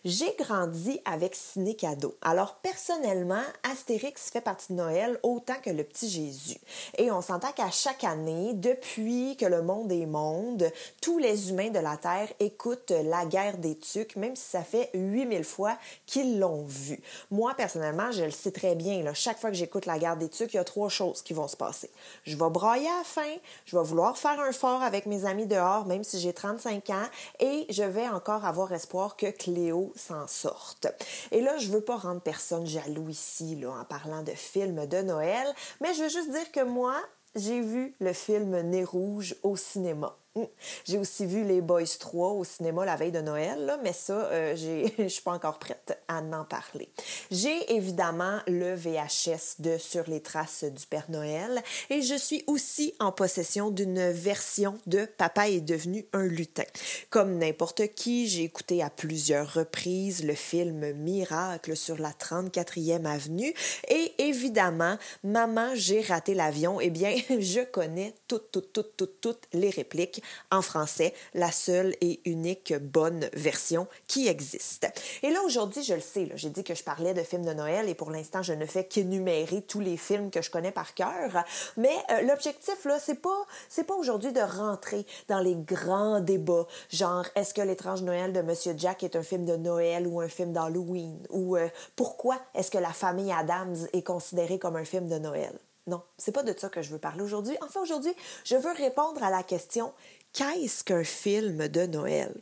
J'ai 0.04 0.34
grandi 0.36 1.00
avec 1.04 1.36
Ciné 1.36 1.76
Cadeau. 1.76 2.16
Alors 2.22 2.56
personnellement, 2.56 3.44
Astérix 3.62 4.30
fait 4.30 4.40
partie 4.40 4.72
de 4.72 4.78
Noël 4.78 5.16
autant 5.22 5.54
que 5.62 5.70
le 5.70 5.84
petit 5.84 6.10
Jésus. 6.10 6.58
Et 6.98 7.12
on 7.12 7.22
s'entend 7.22 7.52
qu'à 7.52 7.70
chaque 7.70 8.02
année, 8.02 8.50
depuis 8.54 9.36
que 9.36 9.46
le 9.46 9.62
monde 9.62 9.92
est 9.92 10.06
monde, 10.06 10.68
tous 11.00 11.18
les 11.18 11.50
humains 11.50 11.70
de 11.70 11.78
la 11.78 11.96
Terre 11.96 12.32
écoutent 12.40 12.90
La 12.90 13.26
guerre 13.26 13.58
des 13.58 13.78
tucs, 13.78 14.16
même 14.16 14.34
si 14.34 14.42
ça 14.42 14.64
fait 14.64 14.90
8000 14.92 15.44
fois 15.44 15.78
qu'ils 16.04 16.40
l'ont 16.40 16.64
vu. 16.64 17.00
Moi, 17.30 17.54
personnellement, 17.56 18.10
je 18.10 18.24
le 18.24 18.32
sais 18.32 18.50
très 18.50 18.74
bien. 18.74 19.04
Chaque 19.14 19.38
fois 19.38 19.50
que 19.50 19.56
j'écoute 19.56 19.86
La 19.86 20.00
guerre 20.00 20.16
des 20.16 20.28
tucs, 20.28 20.52
il 20.52 20.56
y 20.56 20.60
a 20.60 20.64
trois 20.64 20.88
choses 20.88 21.22
qui 21.22 21.32
vont 21.32 21.46
se 21.46 21.56
passer. 21.56 21.90
Je 22.24 22.36
vais 22.36 22.50
brailler 22.50 22.88
à 22.88 22.98
la 22.98 23.04
fin, 23.04 23.36
je 23.66 23.78
vais 23.78 23.84
vouloir 23.84 24.18
faire 24.18 24.40
un 24.40 24.50
fort 24.50 24.82
avec 24.82 25.06
mes 25.06 25.26
amis 25.26 25.46
dehors, 25.46 25.86
même 25.86 26.02
si 26.02 26.18
j'ai 26.18 26.32
35 26.32 26.90
ans, 26.90 27.06
et 27.38 27.66
je 27.70 27.84
vais 27.84 28.08
encore 28.08 28.44
avoir 28.44 28.72
espoir 28.72 29.14
que 29.14 29.30
Cléo 29.30 29.91
s'en 29.96 30.26
sorte. 30.26 30.86
Et 31.30 31.40
là, 31.40 31.56
je 31.58 31.68
veux 31.68 31.80
pas 31.80 31.96
rendre 31.96 32.20
personne 32.20 32.66
jaloux 32.66 33.08
ici, 33.08 33.56
là, 33.56 33.70
en 33.70 33.84
parlant 33.84 34.22
de 34.22 34.32
films 34.32 34.86
de 34.86 35.02
Noël, 35.02 35.46
mais 35.80 35.94
je 35.94 36.02
veux 36.02 36.08
juste 36.08 36.30
dire 36.30 36.50
que 36.52 36.64
moi, 36.64 36.96
j'ai 37.34 37.60
vu 37.60 37.94
le 38.00 38.12
film 38.12 38.60
Nez 38.60 38.84
Rouge 38.84 39.36
au 39.42 39.56
cinéma. 39.56 40.16
Hum. 40.34 40.46
J'ai 40.86 40.96
aussi 40.96 41.26
vu 41.26 41.44
Les 41.44 41.60
Boys 41.60 41.84
3 41.98 42.30
au 42.30 42.44
cinéma 42.44 42.86
la 42.86 42.96
veille 42.96 43.12
de 43.12 43.20
Noël, 43.20 43.66
là, 43.66 43.78
mais 43.82 43.92
ça, 43.92 44.14
euh, 44.14 44.56
je 44.98 45.08
suis 45.08 45.20
pas 45.20 45.32
encore 45.32 45.58
prête 45.58 45.98
à 46.08 46.20
en 46.22 46.44
parler. 46.44 46.88
J'ai 47.30 47.74
évidemment 47.74 48.38
le 48.46 48.74
VHS 48.74 49.60
de 49.60 49.76
Sur 49.76 50.08
les 50.08 50.22
traces 50.22 50.64
du 50.64 50.86
Père 50.86 51.10
Noël 51.10 51.62
et 51.90 52.00
je 52.00 52.14
suis 52.14 52.44
aussi 52.46 52.94
en 52.98 53.12
possession 53.12 53.70
d'une 53.70 54.10
version 54.10 54.78
de 54.86 55.04
Papa 55.04 55.50
est 55.50 55.60
devenu 55.60 56.06
un 56.14 56.24
lutin. 56.24 56.64
Comme 57.10 57.36
n'importe 57.36 57.88
qui, 57.94 58.26
j'ai 58.26 58.44
écouté 58.44 58.82
à 58.82 58.88
plusieurs 58.88 59.52
reprises 59.52 60.24
le 60.24 60.34
film 60.34 60.92
Miracle 60.92 61.76
sur 61.76 61.98
la 61.98 62.10
34e 62.10 63.04
avenue 63.04 63.52
et 63.88 64.12
évidemment, 64.18 64.96
Maman, 65.24 65.74
j'ai 65.74 66.00
raté 66.00 66.32
l'avion. 66.32 66.80
Eh 66.80 66.88
bien, 66.88 67.14
je 67.28 67.62
connais 67.64 68.14
toutes, 68.28 68.50
toutes, 68.50 68.72
toutes, 68.72 68.96
toutes, 68.96 69.20
toutes 69.20 69.48
les 69.52 69.70
répliques 69.70 70.21
en 70.50 70.62
français, 70.62 71.14
la 71.34 71.50
seule 71.50 71.94
et 72.00 72.20
unique 72.24 72.74
bonne 72.78 73.28
version 73.32 73.86
qui 74.06 74.28
existe. 74.28 74.86
Et 75.22 75.30
là, 75.30 75.40
aujourd'hui, 75.44 75.82
je 75.82 75.94
le 75.94 76.00
sais, 76.00 76.28
j'ai 76.34 76.50
dit 76.50 76.64
que 76.64 76.74
je 76.74 76.84
parlais 76.84 77.14
de 77.14 77.22
films 77.22 77.44
de 77.44 77.52
Noël 77.52 77.88
et 77.88 77.94
pour 77.94 78.10
l'instant, 78.10 78.42
je 78.42 78.52
ne 78.52 78.66
fais 78.66 78.84
qu'énumérer 78.84 79.62
tous 79.62 79.80
les 79.80 79.96
films 79.96 80.30
que 80.30 80.42
je 80.42 80.50
connais 80.50 80.72
par 80.72 80.94
cœur. 80.94 81.44
Mais 81.76 81.94
euh, 82.10 82.22
l'objectif, 82.22 82.84
là, 82.84 82.98
c'est 82.98 83.20
pas, 83.20 83.46
pas 83.86 83.94
aujourd'hui 83.94 84.32
de 84.32 84.40
rentrer 84.40 85.06
dans 85.28 85.40
les 85.40 85.56
grands 85.56 86.20
débats, 86.20 86.66
genre, 86.90 87.26
est-ce 87.34 87.54
que 87.54 87.62
l'étrange 87.62 88.02
Noël 88.02 88.32
de 88.32 88.42
Monsieur 88.42 88.74
Jack 88.76 89.02
est 89.02 89.16
un 89.16 89.22
film 89.22 89.44
de 89.44 89.56
Noël 89.56 90.06
ou 90.06 90.20
un 90.20 90.28
film 90.28 90.52
d'Halloween? 90.52 91.18
Ou 91.30 91.56
euh, 91.56 91.68
pourquoi 91.96 92.38
est-ce 92.54 92.70
que 92.70 92.78
la 92.78 92.92
famille 92.92 93.32
Adams 93.32 93.76
est 93.92 94.02
considérée 94.02 94.58
comme 94.58 94.76
un 94.76 94.84
film 94.84 95.08
de 95.08 95.18
Noël? 95.18 95.58
Non, 95.86 96.02
c'est 96.16 96.32
pas 96.32 96.44
de 96.44 96.54
ça 96.56 96.68
que 96.68 96.82
je 96.82 96.90
veux 96.90 96.98
parler 96.98 97.22
aujourd'hui. 97.22 97.56
Enfin, 97.60 97.80
aujourd'hui, 97.80 98.14
je 98.44 98.56
veux 98.56 98.72
répondre 98.72 99.22
à 99.22 99.30
la 99.30 99.42
question 99.42 99.92
qu'est-ce 100.32 100.84
qu'un 100.84 101.04
film 101.04 101.68
de 101.68 101.86
Noël? 101.86 102.32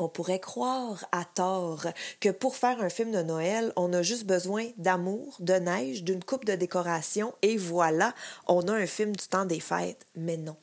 On 0.00 0.08
pourrait 0.08 0.38
croire 0.38 1.04
à 1.10 1.24
tort 1.24 1.86
que 2.20 2.28
pour 2.28 2.54
faire 2.54 2.80
un 2.80 2.88
film 2.88 3.10
de 3.10 3.22
Noël, 3.22 3.72
on 3.74 3.92
a 3.92 4.02
juste 4.02 4.26
besoin 4.26 4.68
d'amour, 4.76 5.36
de 5.40 5.54
neige, 5.54 6.04
d'une 6.04 6.22
coupe 6.22 6.44
de 6.44 6.54
décoration 6.54 7.34
et 7.42 7.56
voilà, 7.56 8.14
on 8.46 8.68
a 8.68 8.74
un 8.74 8.86
film 8.86 9.16
du 9.16 9.26
temps 9.26 9.44
des 9.44 9.58
fêtes. 9.58 10.06
Mais 10.14 10.36
non. 10.36 10.56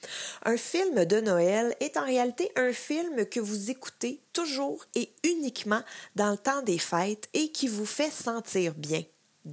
Un 0.46 0.56
film 0.56 1.04
de 1.04 1.20
Noël 1.20 1.76
est 1.82 1.98
en 1.98 2.06
réalité 2.06 2.50
un 2.56 2.72
film 2.72 3.26
que 3.26 3.42
vous 3.42 3.72
écoutez 3.72 4.22
toujours 4.32 4.86
et 4.96 5.12
uniquement 5.26 5.82
dans 6.16 6.32
le 6.32 6.38
temps 6.38 6.62
des 6.62 6.80
fêtes 6.80 7.28
et 7.34 7.52
qui 7.52 7.68
vous 7.68 7.86
fait 7.86 8.12
sentir 8.12 8.74
bien. 8.76 9.04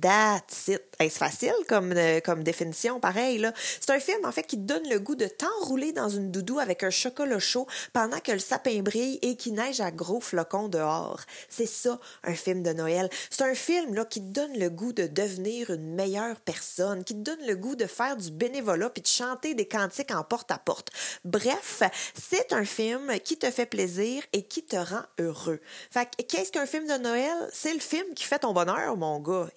That's. 0.00 0.70
Est-ce 0.98 1.18
facile 1.18 1.54
comme, 1.68 1.92
euh, 1.92 2.20
comme 2.20 2.42
définition? 2.42 3.00
Pareil, 3.00 3.38
là. 3.38 3.52
C'est 3.80 3.90
un 3.90 4.00
film, 4.00 4.24
en 4.24 4.32
fait, 4.32 4.44
qui 4.44 4.56
donne 4.56 4.88
le 4.88 4.98
goût 4.98 5.16
de 5.16 5.26
t'enrouler 5.26 5.92
dans 5.92 6.08
une 6.08 6.30
doudou 6.30 6.58
avec 6.58 6.82
un 6.82 6.90
chocolat 6.90 7.38
chaud 7.38 7.66
pendant 7.92 8.20
que 8.20 8.32
le 8.32 8.38
sapin 8.38 8.80
brille 8.80 9.18
et 9.22 9.36
qui 9.36 9.52
neige 9.52 9.80
à 9.80 9.90
gros 9.90 10.20
flocons 10.20 10.68
dehors. 10.68 11.20
C'est 11.48 11.66
ça, 11.66 11.98
un 12.24 12.34
film 12.34 12.62
de 12.62 12.72
Noël. 12.72 13.10
C'est 13.30 13.42
un 13.42 13.54
film, 13.54 13.94
là, 13.94 14.04
qui 14.04 14.20
te 14.20 14.32
donne 14.32 14.58
le 14.58 14.70
goût 14.70 14.92
de 14.92 15.06
devenir 15.06 15.70
une 15.70 15.94
meilleure 15.94 16.40
personne, 16.40 17.04
qui 17.04 17.14
te 17.14 17.20
donne 17.20 17.46
le 17.46 17.56
goût 17.56 17.76
de 17.76 17.86
faire 17.86 18.16
du 18.16 18.30
bénévolat 18.30 18.90
puis 18.90 19.02
de 19.02 19.08
chanter 19.08 19.54
des 19.54 19.66
cantiques 19.66 20.14
en 20.14 20.24
porte-à-porte. 20.24 20.90
Bref, 21.24 21.82
c'est 22.14 22.52
un 22.52 22.64
film 22.64 23.18
qui 23.20 23.36
te 23.36 23.50
fait 23.50 23.66
plaisir 23.66 24.22
et 24.32 24.42
qui 24.42 24.64
te 24.64 24.76
rend 24.76 25.02
heureux. 25.18 25.60
Fait 25.90 26.06
que, 26.06 26.22
qu'est-ce 26.22 26.52
qu'un 26.52 26.66
film 26.66 26.86
de 26.86 26.98
Noël? 26.98 27.36
C'est 27.52 27.74
le 27.74 27.80
film 27.80 28.14
qui 28.14 28.24
fait 28.24 28.38
ton 28.38 28.52
bonheur, 28.52 28.96
mon 28.96 29.18
gars. 29.18 29.48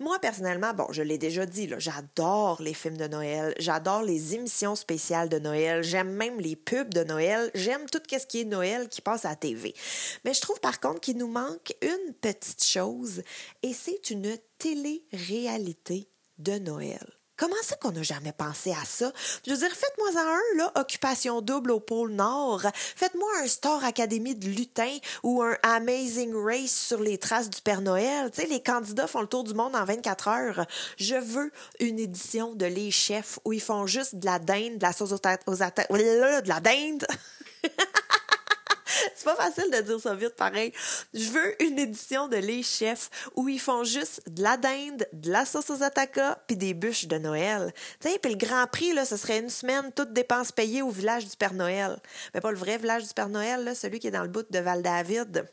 Moi, 0.00 0.18
personnellement, 0.20 0.74
bon, 0.74 0.86
je 0.90 1.02
l'ai 1.02 1.18
déjà 1.18 1.46
dit, 1.46 1.70
j'adore 1.78 2.60
les 2.62 2.74
films 2.74 2.96
de 2.96 3.06
Noël, 3.06 3.54
j'adore 3.58 4.02
les 4.02 4.34
émissions 4.34 4.74
spéciales 4.74 5.28
de 5.28 5.38
Noël, 5.38 5.82
j'aime 5.82 6.10
même 6.10 6.40
les 6.40 6.56
pubs 6.56 6.92
de 6.92 7.04
Noël, 7.04 7.50
j'aime 7.54 7.86
tout 7.90 8.02
ce 8.10 8.26
qui 8.26 8.42
est 8.42 8.44
Noël 8.44 8.88
qui 8.88 9.00
passe 9.00 9.24
à 9.24 9.30
la 9.30 9.36
TV. 9.36 9.74
Mais 10.24 10.34
je 10.34 10.40
trouve 10.40 10.60
par 10.60 10.80
contre 10.80 11.00
qu'il 11.00 11.16
nous 11.18 11.28
manque 11.28 11.74
une 11.82 12.14
petite 12.14 12.64
chose, 12.64 13.22
et 13.62 13.72
c'est 13.72 14.10
une 14.10 14.36
télé-réalité 14.58 16.08
de 16.38 16.58
Noël. 16.58 17.17
Comment 17.38 17.54
ça 17.62 17.76
qu'on 17.76 17.92
n'a 17.92 18.02
jamais 18.02 18.32
pensé 18.32 18.72
à 18.72 18.84
ça? 18.84 19.12
Je 19.46 19.52
veux 19.52 19.56
dire, 19.56 19.70
faites-moi 19.70 20.08
un, 20.20 20.56
là, 20.56 20.72
occupation 20.74 21.40
double 21.40 21.70
au 21.70 21.78
pôle 21.78 22.10
Nord. 22.10 22.62
Faites-moi 22.74 23.28
un 23.40 23.46
Star 23.46 23.84
Academy 23.84 24.34
de 24.34 24.48
lutin 24.48 24.98
ou 25.22 25.40
un 25.42 25.56
Amazing 25.62 26.34
Race 26.34 26.72
sur 26.72 27.00
les 27.00 27.16
traces 27.16 27.48
du 27.48 27.60
Père 27.60 27.80
Noël. 27.80 28.32
Tu 28.32 28.44
les 28.48 28.60
candidats 28.60 29.06
font 29.06 29.20
le 29.20 29.28
tour 29.28 29.44
du 29.44 29.54
monde 29.54 29.76
en 29.76 29.84
24 29.84 30.28
heures. 30.28 30.66
Je 30.96 31.14
veux 31.14 31.52
une 31.78 32.00
édition 32.00 32.56
de 32.56 32.66
Les 32.66 32.90
Chefs 32.90 33.38
où 33.44 33.52
ils 33.52 33.62
font 33.62 33.86
juste 33.86 34.16
de 34.16 34.26
la 34.26 34.40
dinde, 34.40 34.78
de 34.78 34.82
la 34.82 34.92
sauce 34.92 35.12
aux, 35.12 35.14
aux 35.14 35.56
de 35.96 36.48
la 36.48 36.58
dinde. 36.58 37.06
C'est 39.18 39.24
pas 39.24 39.34
facile 39.34 39.68
de 39.72 39.80
dire 39.80 39.98
ça 39.98 40.14
vite 40.14 40.36
pareil. 40.36 40.72
Je 41.12 41.28
veux 41.30 41.60
une 41.60 41.76
édition 41.76 42.28
de 42.28 42.36
Les 42.36 42.62
Chefs 42.62 43.10
où 43.34 43.48
ils 43.48 43.58
font 43.58 43.82
juste 43.82 44.22
de 44.28 44.44
la 44.44 44.56
dinde, 44.56 45.08
de 45.12 45.32
la 45.32 45.44
sauce 45.44 45.70
aux 45.70 45.82
attaquas 45.82 46.36
puis 46.46 46.56
des 46.56 46.72
bûches 46.72 47.08
de 47.08 47.18
Noël. 47.18 47.74
Sais, 47.98 48.16
puis 48.22 48.30
le 48.30 48.38
Grand 48.38 48.68
Prix 48.68 48.92
là, 48.92 49.04
ce 49.04 49.16
serait 49.16 49.40
une 49.40 49.50
semaine 49.50 49.90
toutes 49.92 50.12
dépenses 50.12 50.52
payées 50.52 50.82
au 50.82 50.90
village 50.90 51.28
du 51.28 51.36
Père 51.36 51.54
Noël. 51.54 51.98
Mais 52.32 52.40
pas 52.40 52.52
le 52.52 52.58
vrai 52.58 52.78
village 52.78 53.08
du 53.08 53.12
Père 53.12 53.28
Noël 53.28 53.74
celui 53.74 53.98
qui 53.98 54.06
est 54.06 54.12
dans 54.12 54.22
le 54.22 54.28
bout 54.28 54.48
de 54.48 54.58
Val-David. 54.60 55.48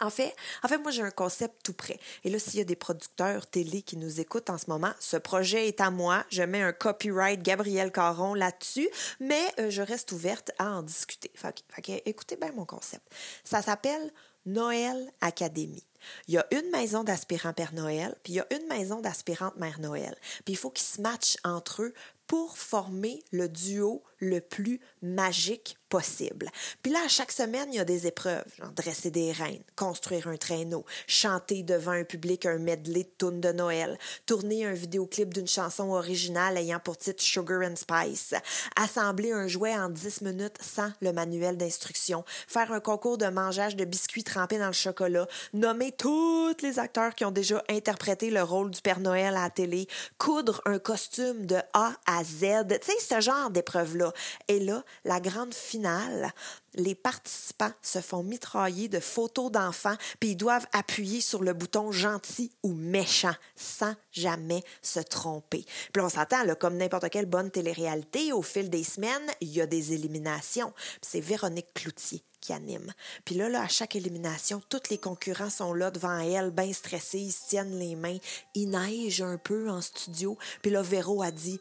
En 0.00 0.10
fait, 0.10 0.34
en 0.62 0.68
fait, 0.68 0.78
moi, 0.78 0.90
j'ai 0.90 1.02
un 1.02 1.10
concept 1.10 1.62
tout 1.64 1.72
prêt. 1.72 1.98
Et 2.24 2.30
là, 2.30 2.38
s'il 2.38 2.58
y 2.58 2.60
a 2.60 2.64
des 2.64 2.76
producteurs 2.76 3.46
télé 3.46 3.82
qui 3.82 3.96
nous 3.96 4.20
écoutent 4.20 4.50
en 4.50 4.58
ce 4.58 4.66
moment, 4.68 4.92
ce 5.00 5.16
projet 5.16 5.68
est 5.68 5.80
à 5.80 5.90
moi. 5.90 6.24
Je 6.30 6.42
mets 6.42 6.62
un 6.62 6.72
copyright 6.72 7.42
Gabriel 7.42 7.92
Caron 7.92 8.34
là-dessus, 8.34 8.88
mais 9.20 9.42
euh, 9.58 9.70
je 9.70 9.82
reste 9.82 10.12
ouverte 10.12 10.52
à 10.58 10.70
en 10.70 10.82
discuter. 10.82 11.30
Fait, 11.34 11.64
fait 11.68 12.02
écoutez 12.06 12.36
bien 12.36 12.52
mon 12.52 12.64
concept. 12.64 13.02
Ça 13.44 13.62
s'appelle 13.62 14.12
Noël 14.46 15.12
Academy. 15.20 15.84
Il 16.26 16.34
y 16.34 16.38
a 16.38 16.46
une 16.52 16.70
maison 16.70 17.04
d'aspirants 17.04 17.52
Père 17.52 17.74
Noël, 17.74 18.16
puis 18.22 18.34
il 18.34 18.36
y 18.36 18.40
a 18.40 18.46
une 18.50 18.66
maison 18.66 19.00
d'aspirantes 19.00 19.56
Mère 19.56 19.80
Noël. 19.80 20.16
Puis 20.44 20.54
il 20.54 20.56
faut 20.56 20.70
qu'ils 20.70 20.86
se 20.86 21.00
matchent 21.00 21.36
entre 21.44 21.82
eux 21.82 21.94
pour 22.26 22.56
former 22.58 23.22
le 23.32 23.48
duo 23.48 24.02
le 24.20 24.40
plus 24.40 24.80
magique 25.02 25.78
possible. 25.88 26.50
Puis 26.82 26.92
là, 26.92 27.00
à 27.04 27.08
chaque 27.08 27.32
semaine, 27.32 27.68
il 27.72 27.76
y 27.76 27.80
a 27.80 27.84
des 27.84 28.06
épreuves, 28.06 28.44
genre 28.58 28.72
dresser 28.72 29.10
des 29.10 29.32
reines, 29.32 29.62
construire 29.74 30.28
un 30.28 30.36
traîneau, 30.36 30.84
chanter 31.06 31.62
devant 31.62 31.92
un 31.92 32.04
public 32.04 32.46
un 32.46 32.58
medley 32.58 33.04
de 33.04 33.26
tunes 33.26 33.40
de 33.40 33.52
Noël, 33.52 33.98
tourner 34.26 34.66
un 34.66 34.74
vidéoclip 34.74 35.32
d'une 35.32 35.48
chanson 35.48 35.90
originale 35.90 36.56
ayant 36.58 36.78
pour 36.78 36.98
titre 36.98 37.22
Sugar 37.22 37.62
and 37.62 37.76
Spice, 37.76 38.34
assembler 38.76 39.32
un 39.32 39.46
jouet 39.46 39.74
en 39.74 39.88
10 39.88 40.22
minutes 40.22 40.58
sans 40.60 40.92
le 41.00 41.12
manuel 41.12 41.56
d'instruction, 41.56 42.24
faire 42.46 42.72
un 42.72 42.80
concours 42.80 43.18
de 43.18 43.26
mangeage 43.26 43.76
de 43.76 43.84
biscuits 43.84 44.24
trempés 44.24 44.58
dans 44.58 44.66
le 44.66 44.72
chocolat, 44.72 45.26
nommer 45.54 45.92
tous 45.92 46.54
les 46.62 46.78
acteurs 46.78 47.14
qui 47.14 47.24
ont 47.24 47.30
déjà 47.30 47.62
interprété 47.70 48.30
le 48.30 48.42
rôle 48.42 48.70
du 48.70 48.82
Père 48.82 49.00
Noël 49.00 49.36
à 49.36 49.44
la 49.44 49.50
télé, 49.50 49.88
coudre 50.18 50.60
un 50.66 50.78
costume 50.78 51.46
de 51.46 51.56
A 51.72 51.92
à 52.06 52.24
Z. 52.24 52.66
Tu 52.68 52.92
sais, 52.92 53.14
ce 53.14 53.20
genre 53.20 53.50
Et 54.48 54.60
là, 54.60 54.82
la 55.04 55.20
grande 55.20 55.54
finale, 55.54 56.32
les 56.74 56.94
participants 56.94 57.72
se 57.82 58.00
font 58.00 58.22
mitrailler 58.22 58.88
de 58.88 59.00
photos 59.00 59.50
d'enfants, 59.50 59.96
puis 60.20 60.30
ils 60.30 60.36
doivent 60.36 60.66
appuyer 60.72 61.20
sur 61.20 61.42
le 61.42 61.52
bouton 61.52 61.92
gentil 61.92 62.52
ou 62.62 62.72
méchant 62.72 63.34
sans 63.56 63.94
jamais 64.12 64.62
se 64.82 65.00
tromper. 65.00 65.64
Puis 65.92 66.02
on 66.02 66.08
s'entend, 66.08 66.44
comme 66.56 66.76
n'importe 66.76 67.08
quelle 67.10 67.26
bonne 67.26 67.50
télé-réalité, 67.50 68.32
au 68.32 68.42
fil 68.42 68.70
des 68.70 68.84
semaines, 68.84 69.30
il 69.40 69.48
y 69.48 69.60
a 69.60 69.66
des 69.66 69.92
éliminations. 69.92 70.72
C'est 71.02 71.20
Véronique 71.20 71.72
Cloutier 71.74 72.22
qui 72.40 72.52
anime. 72.52 72.92
Puis 73.24 73.34
là, 73.34 73.46
à 73.60 73.68
chaque 73.68 73.96
élimination, 73.96 74.62
tous 74.68 74.90
les 74.90 74.98
concurrents 74.98 75.50
sont 75.50 75.74
là 75.74 75.90
devant 75.90 76.18
elle, 76.18 76.50
bien 76.50 76.72
stressés, 76.72 77.18
ils 77.18 77.32
se 77.32 77.48
tiennent 77.48 77.78
les 77.78 77.96
mains. 77.96 78.18
Il 78.54 78.70
neige 78.70 79.22
un 79.22 79.38
peu 79.38 79.68
en 79.68 79.80
studio. 79.80 80.38
Puis 80.62 80.70
là, 80.70 80.82
Véro 80.82 81.22
a 81.22 81.30
dit, 81.30 81.58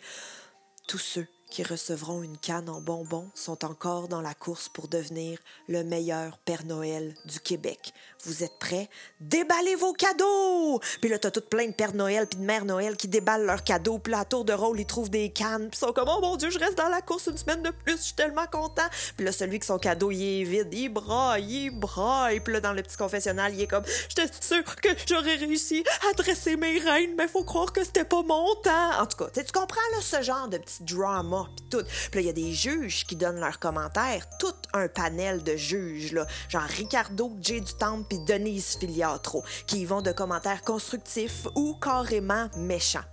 tous 0.87 0.99
ceux 0.99 1.27
qui 1.49 1.63
recevront 1.63 2.23
une 2.23 2.37
canne 2.37 2.69
en 2.69 2.81
bonbons 2.81 3.29
sont 3.33 3.65
encore 3.65 4.07
dans 4.07 4.21
la 4.21 4.33
course 4.33 4.69
pour 4.69 4.87
devenir 4.87 5.39
le 5.67 5.83
meilleur 5.83 6.37
Père 6.39 6.65
Noël 6.65 7.15
du 7.25 7.39
Québec. 7.39 7.93
Vous 8.25 8.43
êtes 8.43 8.57
prêts? 8.59 8.89
Déballez 9.19 9.75
vos 9.75 9.93
cadeaux! 9.93 10.79
Puis 11.01 11.09
là, 11.09 11.19
t'as 11.19 11.31
tout 11.31 11.41
plein 11.41 11.67
de 11.67 11.71
Père 11.71 11.93
Noël 11.93 12.27
puis 12.27 12.39
de 12.39 12.43
Mère 12.43 12.65
Noël 12.65 12.97
qui 12.97 13.07
déballent 13.07 13.45
leurs 13.45 13.63
cadeaux. 13.63 13.99
Puis 13.99 14.11
là, 14.11 14.19
à 14.19 14.25
tour 14.25 14.43
de 14.43 14.53
rôle, 14.53 14.79
ils 14.79 14.85
trouvent 14.85 15.09
des 15.09 15.29
cannes. 15.29 15.69
Puis 15.69 15.79
ils 15.81 15.85
sont 15.85 15.93
comme, 15.93 16.09
oh 16.09 16.19
mon 16.21 16.35
Dieu, 16.35 16.49
je 16.49 16.57
reste 16.57 16.77
dans 16.77 16.89
la 16.89 17.01
course 17.01 17.27
une 17.27 17.37
semaine 17.37 17.61
de 17.61 17.69
plus, 17.69 17.97
je 17.97 18.01
suis 18.01 18.13
tellement 18.15 18.47
content. 18.47 18.87
Puis 19.15 19.25
là, 19.25 19.31
celui 19.31 19.59
qui 19.59 19.67
son 19.67 19.77
cadeau, 19.77 20.11
il 20.11 20.41
est 20.41 20.43
vide, 20.43 20.73
il 20.73 20.89
braille, 20.89 21.65
il 21.65 21.69
braille. 21.69 22.39
Puis 22.39 22.53
là, 22.53 22.59
dans 22.59 22.73
le 22.73 22.81
petit 22.81 22.97
confessionnal, 22.97 23.53
il 23.53 23.61
est 23.61 23.67
comme, 23.67 23.83
j'étais 24.09 24.29
sûr 24.41 24.63
que 24.63 24.89
j'aurais 25.07 25.35
réussi 25.35 25.83
à 26.09 26.13
dresser 26.13 26.55
mes 26.55 26.79
reines, 26.79 27.13
mais 27.17 27.27
faut 27.27 27.43
croire 27.43 27.71
que 27.71 27.83
c'était 27.83 28.05
pas 28.05 28.23
mon 28.23 28.55
temps. 28.55 28.99
En 28.99 29.05
tout 29.05 29.17
cas, 29.17 29.29
tu 29.29 29.51
comprends 29.53 29.79
là, 29.93 30.01
ce 30.01 30.21
genre 30.23 30.47
de 30.47 30.57
petit 30.57 30.83
drama 30.83 31.47
puis 31.55 31.65
tout. 31.69 31.85
Puis 32.11 32.15
là, 32.15 32.21
il 32.21 32.25
y 32.25 32.29
a 32.29 32.33
des 32.33 32.53
juges 32.53 33.05
qui 33.05 33.15
donnent 33.15 33.39
leurs 33.39 33.59
commentaires, 33.59 34.25
tout 34.39 34.55
un 34.73 34.87
panel 34.87 35.43
de 35.43 35.55
juges, 35.55 36.13
là, 36.13 36.25
genre 36.49 36.63
Ricardo, 36.63 37.31
Jay 37.41 37.59
du 37.59 37.73
Temple 37.73 38.06
puis 38.09 38.19
Denise 38.19 38.77
Filiatro, 38.77 39.43
qui 39.65 39.81
y 39.81 39.85
vont 39.85 40.01
de 40.01 40.11
commentaires 40.11 40.61
constructifs 40.61 41.47
ou 41.55 41.75
carrément 41.75 42.49
méchants. 42.57 43.05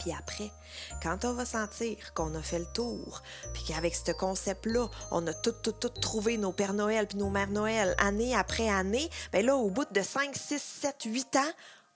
Puis 0.00 0.12
après, 0.18 0.50
quand 1.00 1.24
on 1.24 1.34
va 1.34 1.44
sentir 1.44 2.12
qu'on 2.14 2.34
a 2.34 2.42
fait 2.42 2.58
le 2.58 2.66
tour, 2.74 3.22
puis 3.54 3.62
qu'avec 3.68 3.94
ce 3.94 4.10
concept-là, 4.10 4.88
on 5.12 5.24
a 5.28 5.32
tout, 5.32 5.52
tout, 5.62 5.72
tout 5.72 5.88
trouvé 5.88 6.38
nos 6.38 6.50
Pères 6.50 6.74
Noël 6.74 7.06
puis 7.06 7.18
nos 7.18 7.30
Mères 7.30 7.50
Noël 7.50 7.94
année 7.98 8.34
après 8.34 8.68
année, 8.68 9.08
bien 9.32 9.42
là, 9.42 9.56
au 9.56 9.70
bout 9.70 9.86
de 9.92 10.02
5, 10.02 10.34
6, 10.34 10.60
7, 10.60 10.96
8 11.04 11.36
ans, 11.36 11.52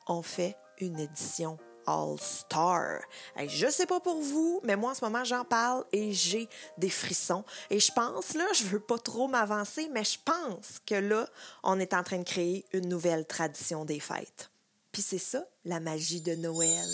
on 0.07 0.23
fait 0.23 0.57
une 0.79 1.00
édition 1.00 1.59
All-Star. 1.87 3.00
je 3.47 3.71
sais 3.71 3.87
pas 3.87 4.00
pour 4.00 4.21
vous, 4.21 4.61
mais 4.64 4.76
moi 4.76 4.93
en 4.93 4.95
ce 4.95 5.05
moment 5.05 5.25
j'en 5.25 5.45
parle 5.45 5.85
et 5.93 6.12
j'ai 6.12 6.49
des 6.78 6.90
frissons. 6.90 7.45
Et 7.71 7.81
je 7.81 7.93
pense, 7.93 8.35
là, 8.35 8.45
je 8.55 8.64
veux 8.64 8.81
pas 8.81 8.99
trop 8.99 9.28
m'avancer, 9.28 9.88
mais 9.93 10.05
je 10.05 10.19
pense 10.25 10.81
que 10.85 10.95
là, 10.95 11.28
on 11.62 11.78
est 11.78 11.95
en 11.95 12.02
train 12.02 12.19
de 12.19 12.25
créer 12.25 12.64
une 12.73 12.88
nouvelle 12.88 13.26
tradition 13.26 13.85
des 13.85 14.00
fêtes. 14.00 14.50
Puis 14.93 15.02
c'est 15.02 15.19
ça, 15.19 15.45
la 15.64 15.81
magie 15.81 16.21
de 16.21 16.35
Noël. 16.35 16.88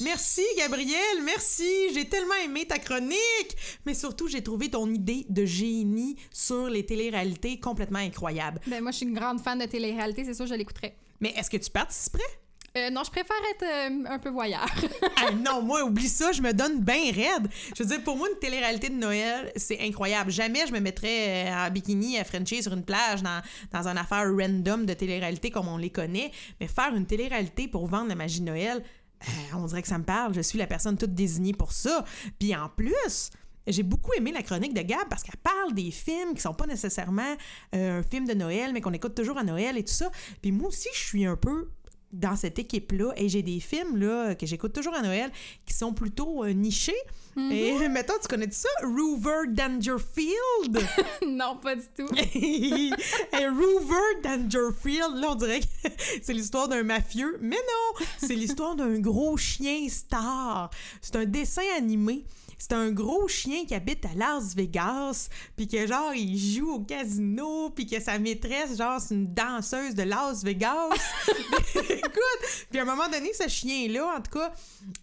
Merci, 0.00 0.42
Gabrielle, 0.56 1.22
merci. 1.24 1.92
J'ai 1.92 2.08
tellement 2.08 2.36
aimé 2.44 2.66
ta 2.66 2.78
chronique. 2.78 3.56
Mais 3.84 3.94
surtout, 3.94 4.28
j'ai 4.28 4.42
trouvé 4.42 4.70
ton 4.70 4.88
idée 4.88 5.26
de 5.28 5.44
génie 5.44 6.16
sur 6.30 6.68
les 6.68 6.86
téléréalités 6.86 7.58
complètement 7.58 7.98
incroyable. 7.98 8.60
Ben, 8.68 8.80
moi, 8.80 8.92
je 8.92 8.98
suis 8.98 9.06
une 9.06 9.14
grande 9.14 9.40
fan 9.40 9.58
de 9.58 9.64
téléréalité, 9.66 10.24
c'est 10.24 10.34
sûr, 10.34 10.46
je 10.46 10.54
l'écouterai. 10.54 10.94
Mais 11.20 11.30
est-ce 11.30 11.50
que 11.50 11.56
tu 11.56 11.70
participerais? 11.70 12.22
Euh, 12.78 12.90
non, 12.90 13.02
je 13.04 13.10
préfère 13.10 13.36
être 13.50 13.64
euh, 13.64 14.14
un 14.14 14.18
peu 14.18 14.30
voyeur. 14.30 14.66
non, 15.44 15.62
moi, 15.62 15.84
oublie 15.84 16.08
ça, 16.08 16.32
je 16.32 16.40
me 16.40 16.52
donne 16.52 16.80
bien 16.80 17.12
raide. 17.12 17.48
Je 17.76 17.82
veux 17.82 17.88
dire, 17.88 18.02
pour 18.02 18.16
moi, 18.16 18.28
une 18.32 18.38
télé-réalité 18.38 18.88
de 18.88 18.94
Noël, 18.94 19.52
c'est 19.56 19.80
incroyable. 19.80 20.30
Jamais 20.30 20.66
je 20.66 20.72
me 20.72 20.80
mettrais 20.80 21.46
euh, 21.46 21.66
en 21.66 21.70
bikini 21.70 22.18
à 22.18 22.24
Frenchie 22.24 22.62
sur 22.62 22.72
une 22.72 22.84
plage 22.84 23.22
dans, 23.22 23.42
dans 23.72 23.88
une 23.88 23.98
affaire 23.98 24.24
random 24.30 24.86
de 24.86 24.94
télé-réalité 24.94 25.50
comme 25.50 25.68
on 25.68 25.76
les 25.76 25.90
connaît. 25.90 26.30
Mais 26.60 26.68
faire 26.68 26.94
une 26.94 27.06
télé-réalité 27.06 27.68
pour 27.68 27.86
vendre 27.86 28.08
la 28.08 28.14
magie 28.14 28.40
de 28.40 28.46
Noël, 28.46 28.82
on 29.54 29.66
dirait 29.66 29.82
que 29.82 29.88
ça 29.88 29.98
me 29.98 30.04
parle. 30.04 30.34
Je 30.34 30.40
suis 30.40 30.58
la 30.58 30.66
personne 30.66 30.96
toute 30.96 31.14
désignée 31.14 31.52
pour 31.52 31.72
ça. 31.72 32.04
Puis 32.38 32.54
en 32.54 32.68
plus, 32.68 33.30
j'ai 33.66 33.82
beaucoup 33.82 34.12
aimé 34.14 34.32
la 34.32 34.42
chronique 34.42 34.74
de 34.74 34.82
Gab 34.82 35.08
parce 35.10 35.22
qu'elle 35.22 35.40
parle 35.42 35.74
des 35.74 35.90
films 35.90 36.34
qui 36.34 36.40
sont 36.40 36.54
pas 36.54 36.66
nécessairement 36.66 37.36
un 37.72 38.02
film 38.02 38.26
de 38.26 38.34
Noël, 38.34 38.72
mais 38.72 38.80
qu'on 38.80 38.92
écoute 38.92 39.14
toujours 39.14 39.38
à 39.38 39.42
Noël 39.42 39.76
et 39.76 39.84
tout 39.84 39.92
ça. 39.92 40.10
Puis 40.40 40.52
moi 40.52 40.68
aussi, 40.68 40.88
je 40.94 41.00
suis 41.00 41.26
un 41.26 41.36
peu 41.36 41.68
dans 42.12 42.36
cette 42.36 42.58
équipe-là 42.58 43.12
et 43.16 43.28
j'ai 43.28 43.42
des 43.42 43.60
films 43.60 43.96
là, 43.96 44.34
que 44.34 44.46
j'écoute 44.46 44.72
toujours 44.72 44.94
à 44.94 45.02
Noël 45.02 45.30
qui 45.66 45.74
sont 45.74 45.92
plutôt 45.92 46.44
euh, 46.44 46.52
nichés. 46.52 46.96
Et 47.36 47.88
mettons, 47.88 48.14
tu 48.20 48.28
connais 48.28 48.50
ça? 48.50 48.68
Rover 48.82 49.48
Dangerfield? 49.48 50.80
non, 51.26 51.56
pas 51.62 51.76
du 51.76 51.86
tout. 51.96 52.08
et 52.34 53.46
Rover 53.46 54.22
Dangerfield, 54.22 55.16
là, 55.16 55.30
on 55.30 55.34
dirait 55.34 55.60
que 55.60 55.88
c'est 56.22 56.32
l'histoire 56.32 56.68
d'un 56.68 56.82
mafieux. 56.82 57.38
Mais 57.40 57.56
non, 57.56 58.06
c'est 58.18 58.34
l'histoire 58.34 58.74
d'un 58.74 58.98
gros 58.98 59.36
chien 59.36 59.86
star. 59.88 60.70
C'est 61.00 61.16
un 61.16 61.26
dessin 61.26 61.62
animé. 61.76 62.24
C'est 62.58 62.72
un 62.72 62.90
gros 62.90 63.28
chien 63.28 63.64
qui 63.66 63.74
habite 63.74 64.04
à 64.04 64.14
Las 64.16 64.56
Vegas, 64.56 65.28
puis 65.56 65.68
que 65.68 65.86
genre 65.86 66.12
il 66.12 66.36
joue 66.36 66.72
au 66.72 66.80
casino, 66.80 67.70
puis 67.70 67.86
que 67.86 68.00
sa 68.00 68.18
maîtresse 68.18 68.76
genre 68.76 69.00
c'est 69.00 69.14
une 69.14 69.32
danseuse 69.32 69.94
de 69.94 70.02
Las 70.02 70.42
Vegas. 70.42 70.90
Écoute, 71.98 72.66
puis 72.70 72.78
à 72.78 72.82
un 72.82 72.86
moment 72.86 73.08
donné 73.08 73.32
ce 73.32 73.48
chien 73.48 73.88
là, 73.88 74.14
en 74.16 74.20
tout 74.20 74.38
cas, 74.38 74.52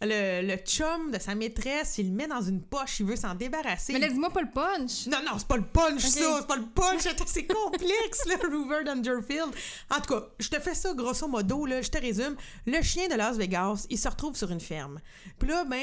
le, 0.02 0.48
le 0.48 0.56
chum 0.58 1.12
de 1.12 1.20
sa 1.20 1.36
maîtresse, 1.36 1.98
il 1.98 2.10
le 2.10 2.16
met 2.16 2.28
dans 2.28 2.42
une 2.42 2.62
poche, 2.62 3.00
il 3.00 3.06
veut 3.06 3.16
s'en 3.16 3.36
débarrasser. 3.36 3.94
Mais 3.94 4.00
laisse-moi 4.00 4.30
pas 4.30 4.42
le 4.42 4.52
punch. 4.52 5.08
Non, 5.08 5.18
non, 5.26 5.38
c'est 5.38 5.48
pas 5.48 5.58
le 5.58 5.66
punch, 5.66 6.02
ça. 6.02 6.40
C'est 6.40 6.48
pas 6.48 6.56
le 6.56 6.66
punch. 6.66 7.02
C'est 7.26 7.48
complexe, 7.48 8.26
là, 8.28 8.36
Rover 8.44 8.84
Dangerfield. 8.86 9.54
En 9.90 10.02
tout 10.02 10.14
cas, 10.14 10.28
je 10.40 10.50
te 10.50 10.60
fais 10.60 10.74
ça 10.74 10.94
grosso 10.94 11.28
modo, 11.28 11.66
là. 11.66 11.82
Je 11.82 11.90
te 11.90 11.98
résume. 11.98 12.36
Le 12.66 12.82
chien 12.82 13.08
de 13.08 13.16
Las 13.16 13.38
Vegas, 13.38 13.86
il 13.90 13.98
se 13.98 14.08
retrouve 14.08 14.36
sur 14.36 14.52
une 14.52 14.62
ferme. 14.62 15.00
Puis 15.40 15.50
là, 15.50 15.64
ben, 15.66 15.80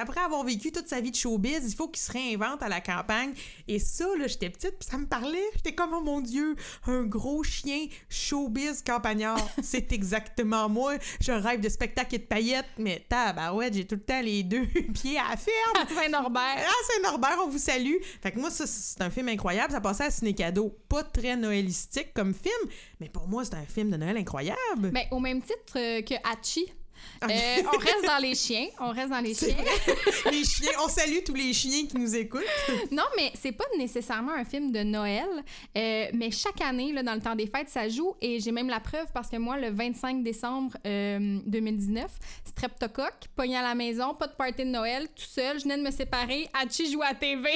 après 0.00 0.20
avoir 0.20 0.44
vécu 0.44 0.72
toute 0.72 0.88
sa 0.88 1.00
vie 1.00 1.10
de 1.10 1.16
showbiz, 1.16 1.60
il 1.70 1.74
faut 1.74 1.88
qu'il 1.88 2.02
se 2.02 2.12
réinvente 2.12 2.62
à 2.62 2.68
la 2.68 2.80
campagne. 2.80 3.32
Et 3.66 3.78
ça, 3.78 4.06
là, 4.18 4.26
j'étais 4.26 4.50
petite, 4.50 4.78
puis 4.78 4.88
ça 4.88 4.98
me 4.98 5.06
parlait. 5.06 5.44
J'étais 5.56 5.74
comme, 5.74 5.90
oh 5.92 6.00
mon 6.00 6.20
Dieu, 6.20 6.56
un 6.86 7.04
gros 7.04 7.42
chien 7.42 7.86
showbiz 8.08 8.82
campagnard. 8.82 9.38
c'est 9.62 9.92
exactement 9.92 10.47
moi. 10.48 10.94
Je 11.20 11.32
rêve 11.32 11.60
de 11.60 11.68
spectacle 11.68 12.14
et 12.14 12.18
de 12.18 12.24
paillettes, 12.24 12.66
mais 12.78 13.04
tabarouette, 13.08 13.74
j'ai 13.74 13.86
tout 13.86 13.96
le 13.96 14.00
temps 14.00 14.20
les 14.20 14.42
deux 14.42 14.66
pieds 14.94 15.18
à 15.18 15.30
la 15.30 15.36
ferme. 15.36 15.76
À 15.76 15.86
Saint-Norbert. 15.94 16.56
Ah, 16.58 16.92
Saint-Norbert, 16.94 17.38
on 17.44 17.48
vous 17.48 17.58
salue. 17.58 17.96
Fait 18.22 18.32
que 18.32 18.38
moi, 18.38 18.50
ça, 18.50 18.66
c'est 18.66 19.00
un 19.02 19.10
film 19.10 19.28
incroyable. 19.28 19.72
Ça 19.72 19.80
passait 19.80 20.04
à 20.04 20.10
Ciné 20.10 20.34
Cadeau. 20.34 20.76
Pas 20.88 21.02
très 21.02 21.36
noëlistique 21.36 22.12
comme 22.14 22.34
film, 22.34 22.72
mais 23.00 23.08
pour 23.08 23.28
moi, 23.28 23.44
c'est 23.44 23.54
un 23.54 23.64
film 23.64 23.90
de 23.90 23.96
Noël 23.96 24.16
incroyable. 24.16 24.90
Mais 24.92 25.08
au 25.10 25.20
même 25.20 25.42
titre 25.42 25.76
euh, 25.76 26.02
que 26.02 26.14
Hachi. 26.24 26.72
Euh, 27.24 27.26
on 27.74 27.78
reste 27.78 28.04
dans 28.06 28.18
les 28.18 28.34
chiens. 28.34 28.66
On 28.80 28.90
reste 28.90 29.10
dans 29.10 29.20
les 29.20 29.34
chiens. 29.34 29.56
les 30.30 30.44
chiens, 30.44 30.70
on 30.84 30.88
salue 30.88 31.18
tous 31.24 31.34
les 31.34 31.52
chiens 31.52 31.86
qui 31.86 31.96
nous 31.96 32.14
écoutent. 32.14 32.42
Non, 32.90 33.04
mais 33.16 33.32
c'est 33.40 33.52
pas 33.52 33.64
nécessairement 33.76 34.32
un 34.32 34.44
film 34.44 34.72
de 34.72 34.82
Noël. 34.82 35.28
euh, 35.76 36.06
mais 36.14 36.30
chaque 36.30 36.60
année, 36.60 36.92
là, 36.92 37.02
dans 37.02 37.14
le 37.14 37.20
temps 37.20 37.34
des 37.34 37.46
fêtes, 37.46 37.68
ça 37.68 37.88
joue. 37.88 38.14
Et 38.20 38.40
j'ai 38.40 38.52
même 38.52 38.68
la 38.68 38.80
preuve 38.80 39.06
parce 39.12 39.28
que 39.28 39.36
moi, 39.36 39.58
le 39.58 39.70
25 39.70 40.22
décembre 40.22 40.76
euh, 40.86 41.38
2019, 41.46 42.10
streptocoque, 42.44 43.28
pogné 43.36 43.56
à 43.56 43.62
la 43.62 43.74
maison, 43.74 44.14
pas 44.14 44.26
de 44.26 44.32
party 44.32 44.64
de 44.64 44.70
Noël, 44.70 45.06
tout 45.08 45.24
seul, 45.24 45.58
je 45.58 45.64
venais 45.64 45.76
de 45.78 45.82
me 45.82 45.90
séparer, 45.90 46.48
Hachi 46.54 46.90
joue 46.90 47.02
à 47.02 47.14
TV. 47.14 47.50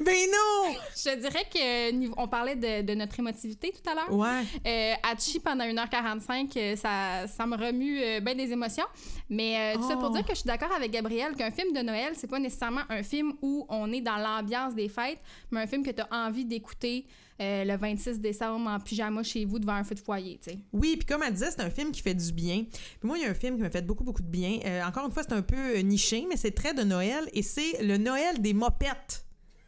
ben 0.00 0.14
non! 0.32 0.74
je 0.96 1.10
te 1.10 1.16
dirais 1.20 1.44
que 1.52 2.14
on 2.20 2.28
parlait 2.28 2.56
de, 2.56 2.82
de 2.82 2.94
notre 2.94 3.18
émotivité 3.18 3.72
tout 3.72 3.88
à 3.90 3.94
l'heure. 3.94 4.12
Ouais. 4.12 4.42
Euh, 4.66 4.94
Hachi, 5.02 5.40
pendant 5.40 5.64
1h45, 5.64 6.50
euh, 6.56 6.76
ça, 6.76 7.26
ça 7.26 7.46
me 7.46 7.56
remue 7.56 8.00
euh, 8.04 8.20
bien 8.20 8.34
des 8.34 8.52
émotions. 8.52 8.84
Mais 9.30 9.74
euh, 9.74 9.78
tout 9.78 9.88
ça 9.88 9.94
pour 9.96 10.10
Oh. 10.10 10.14
dire 10.14 10.22
que 10.24 10.32
je 10.34 10.40
suis 10.40 10.46
d'accord 10.46 10.72
avec 10.72 10.90
Gabrielle 10.90 11.34
qu'un 11.34 11.50
film 11.50 11.72
de 11.72 11.80
Noël, 11.80 12.12
c'est 12.14 12.28
pas 12.30 12.38
nécessairement 12.38 12.82
un 12.88 13.02
film 13.02 13.32
où 13.42 13.64
on 13.68 13.90
est 13.92 14.00
dans 14.00 14.16
l'ambiance 14.16 14.74
des 14.74 14.88
fêtes, 14.88 15.18
mais 15.50 15.60
un 15.62 15.66
film 15.66 15.82
que 15.82 15.90
tu 15.90 16.02
as 16.02 16.08
envie 16.10 16.44
d'écouter 16.44 17.06
euh, 17.40 17.64
le 17.64 17.76
26 17.76 18.20
décembre 18.20 18.70
en 18.70 18.78
pyjama 18.78 19.22
chez 19.24 19.44
vous 19.44 19.58
devant 19.58 19.72
un 19.72 19.82
feu 19.84 19.94
de 19.96 20.00
foyer, 20.00 20.38
tu 20.42 20.50
sais. 20.50 20.58
Oui, 20.72 20.96
puis 20.96 21.06
comme 21.06 21.22
elle 21.24 21.32
disait, 21.32 21.50
c'est 21.50 21.62
un 21.62 21.70
film 21.70 21.90
qui 21.90 22.00
fait 22.00 22.14
du 22.14 22.30
bien. 22.32 22.64
Puis 22.70 23.08
moi, 23.08 23.18
il 23.18 23.22
y 23.24 23.26
a 23.26 23.30
un 23.30 23.34
film 23.34 23.56
qui 23.56 23.62
m'a 23.62 23.70
fait 23.70 23.84
beaucoup, 23.84 24.04
beaucoup 24.04 24.22
de 24.22 24.28
bien. 24.28 24.60
Euh, 24.64 24.82
encore 24.84 25.04
une 25.06 25.10
fois, 25.12 25.24
c'est 25.24 25.34
un 25.34 25.42
peu 25.42 25.56
euh, 25.78 25.82
niché, 25.82 26.26
mais 26.28 26.36
c'est 26.36 26.52
très 26.52 26.74
de 26.74 26.82
Noël 26.82 27.28
et 27.32 27.42
c'est 27.42 27.82
le 27.82 27.96
Noël 27.96 28.40
des 28.40 28.52
mopettes. 28.54 29.24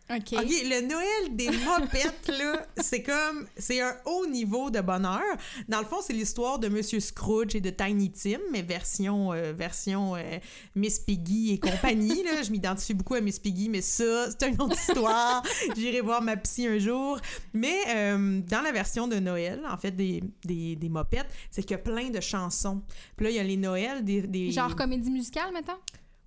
OK. 0.08 0.34
OK, 0.34 0.48
le 0.48 0.86
Noël 0.86 1.34
des 1.34 1.50
mopettes, 1.50 2.28
là, 2.28 2.64
c'est 2.76 3.02
comme... 3.02 3.46
C'est 3.56 3.80
un 3.80 3.96
haut 4.04 4.26
niveau 4.26 4.70
de 4.70 4.80
bonheur. 4.80 5.20
Dans 5.68 5.80
le 5.80 5.84
fond, 5.84 5.96
c'est 6.00 6.12
l'histoire 6.12 6.60
de 6.60 6.68
Monsieur 6.68 7.00
Scrooge 7.00 7.56
et 7.56 7.60
de 7.60 7.70
Tiny 7.70 8.12
Tim, 8.12 8.38
mais 8.52 8.62
version, 8.62 9.32
euh, 9.32 9.52
version 9.52 10.14
euh, 10.14 10.38
Miss 10.76 11.00
Piggy 11.00 11.54
et 11.54 11.58
compagnie, 11.58 12.22
là. 12.22 12.42
Je 12.42 12.50
m'identifie 12.52 12.94
beaucoup 12.94 13.14
à 13.14 13.20
Miss 13.20 13.40
Piggy, 13.40 13.68
mais 13.68 13.80
ça, 13.80 14.30
c'est 14.30 14.48
une 14.48 14.60
autre 14.62 14.78
histoire. 14.78 15.42
J'irai 15.76 16.02
voir 16.02 16.22
ma 16.22 16.36
psy 16.36 16.68
un 16.68 16.78
jour. 16.78 17.18
Mais 17.52 17.76
euh, 17.88 18.40
dans 18.48 18.60
la 18.60 18.70
version 18.70 19.08
de 19.08 19.16
Noël, 19.16 19.60
en 19.68 19.76
fait, 19.76 19.90
des, 19.90 20.22
des, 20.44 20.76
des 20.76 20.88
mopettes, 20.88 21.28
c'est 21.50 21.62
qu'il 21.62 21.72
y 21.72 21.74
a 21.74 21.78
plein 21.78 22.10
de 22.10 22.20
chansons. 22.20 22.80
Puis 23.16 23.24
là, 23.24 23.30
il 23.30 23.36
y 23.36 23.40
a 23.40 23.44
les 23.44 23.56
Noëls 23.56 24.04
des... 24.04 24.22
des... 24.22 24.52
Genre 24.52 24.76
comédie 24.76 25.10
musicale, 25.10 25.52
mettons? 25.52 25.78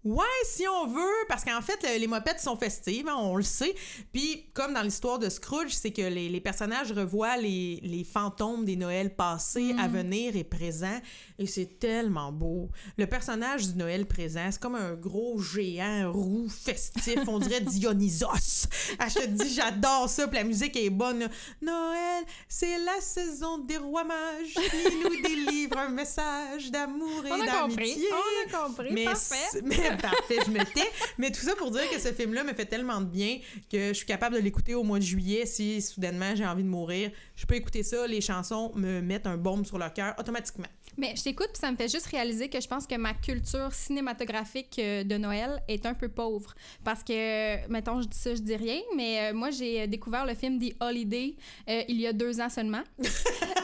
Ouais, 0.09 0.25
si 0.45 0.63
on 0.67 0.87
veut, 0.87 1.25
parce 1.27 1.43
qu'en 1.45 1.61
fait, 1.61 1.77
le- 1.83 1.99
les 1.99 2.07
mopettes 2.07 2.39
sont 2.39 2.57
festives, 2.57 3.07
hein, 3.07 3.15
on 3.17 3.35
le 3.35 3.43
sait. 3.43 3.75
Puis, 4.11 4.45
comme 4.53 4.73
dans 4.73 4.81
l'histoire 4.81 5.19
de 5.19 5.29
Scrooge, 5.29 5.71
c'est 5.71 5.91
que 5.91 6.01
les, 6.01 6.29
les 6.29 6.41
personnages 6.41 6.91
revoient 6.91 7.37
les, 7.37 7.79
les 7.83 8.03
fantômes 8.03 8.65
des 8.65 8.75
Noëls 8.75 9.15
passés, 9.15 9.75
à 9.79 9.87
venir 9.87 10.35
et 10.35 10.43
présents. 10.43 10.99
Et 11.37 11.45
c'est 11.47 11.79
tellement 11.79 12.31
beau. 12.31 12.69
Le 12.97 13.05
personnage 13.07 13.67
du 13.69 13.77
Noël 13.77 14.05
présent, 14.07 14.49
c'est 14.51 14.59
comme 14.59 14.75
un 14.75 14.93
gros 14.95 15.39
géant 15.39 16.11
roux, 16.11 16.47
festif, 16.49 17.19
on 17.27 17.39
dirait 17.39 17.61
Dionysos. 18.09 18.65
Ah, 18.97 19.07
je 19.09 19.15
te 19.19 19.25
dis, 19.27 19.53
j'adore 19.53 20.09
ça, 20.09 20.27
puis 20.27 20.37
la 20.37 20.43
musique 20.43 20.75
est 20.75 20.89
bonne. 20.89 21.29
Noël, 21.61 22.23
c'est 22.47 22.77
la 22.79 22.99
saison 23.01 23.59
des 23.59 23.77
rois 23.77 24.03
mages 24.03 24.53
qui 24.53 24.95
nous 25.03 25.21
délivre 25.23 25.77
un 25.77 25.89
message 25.89 26.71
d'amour 26.71 27.25
et 27.25 27.31
On 27.31 27.41
a 27.41 27.45
d'amitié. 27.45 27.59
compris. 27.59 28.05
On 28.11 28.57
a 28.57 28.65
compris. 28.67 28.87
Mais 28.91 29.05
Parfait. 29.05 29.61
Mais 29.63 29.97
parfait, 30.01 30.37
je 30.45 30.51
me 30.51 30.63
tais. 30.63 30.89
Mais 31.17 31.31
tout 31.31 31.41
ça 31.41 31.55
pour 31.55 31.71
dire 31.71 31.89
que 31.91 31.99
ce 31.99 32.09
film-là 32.13 32.43
me 32.43 32.53
fait 32.53 32.65
tellement 32.65 33.01
de 33.01 33.05
bien 33.05 33.39
que 33.71 33.89
je 33.89 33.93
suis 33.93 34.05
capable 34.05 34.35
de 34.35 34.41
l'écouter 34.41 34.75
au 34.75 34.83
mois 34.83 34.99
de 34.99 35.03
juillet 35.03 35.45
si 35.45 35.81
soudainement 35.81 36.35
j'ai 36.35 36.45
envie 36.45 36.63
de 36.63 36.69
mourir. 36.69 37.11
Je 37.35 37.45
peux 37.45 37.55
écouter 37.55 37.83
ça, 37.83 38.07
les 38.07 38.21
chansons 38.21 38.71
me 38.75 39.01
mettent 39.01 39.27
un 39.27 39.37
baume 39.37 39.65
sur 39.65 39.77
le 39.77 39.89
cœur 39.89 40.15
automatiquement. 40.17 40.67
Mais 40.97 41.13
je 41.15 41.23
t'écoute, 41.23 41.49
puis 41.53 41.61
ça 41.61 41.71
me 41.71 41.77
fait 41.77 41.87
juste 41.87 42.07
réaliser 42.07 42.49
que 42.49 42.59
je 42.59 42.67
pense 42.67 42.85
que 42.85 42.95
ma 42.95 43.13
culture 43.13 43.73
cinématographique 43.73 44.77
euh, 44.79 45.03
de 45.03 45.17
Noël 45.17 45.61
est 45.67 45.85
un 45.85 45.93
peu 45.93 46.09
pauvre. 46.09 46.53
Parce 46.83 47.03
que, 47.03 47.67
mettons, 47.69 48.01
je 48.01 48.07
dis 48.07 48.17
ça, 48.17 48.35
je 48.35 48.41
dis 48.41 48.55
rien, 48.55 48.81
mais 48.95 49.29
euh, 49.29 49.33
moi, 49.33 49.49
j'ai 49.49 49.83
euh, 49.83 49.87
découvert 49.87 50.25
le 50.25 50.35
film 50.35 50.59
The 50.59 50.75
Holiday 50.79 51.35
euh, 51.69 51.83
il 51.87 51.99
y 52.01 52.07
a 52.07 52.13
deux 52.13 52.41
ans 52.41 52.49
seulement. 52.49 52.83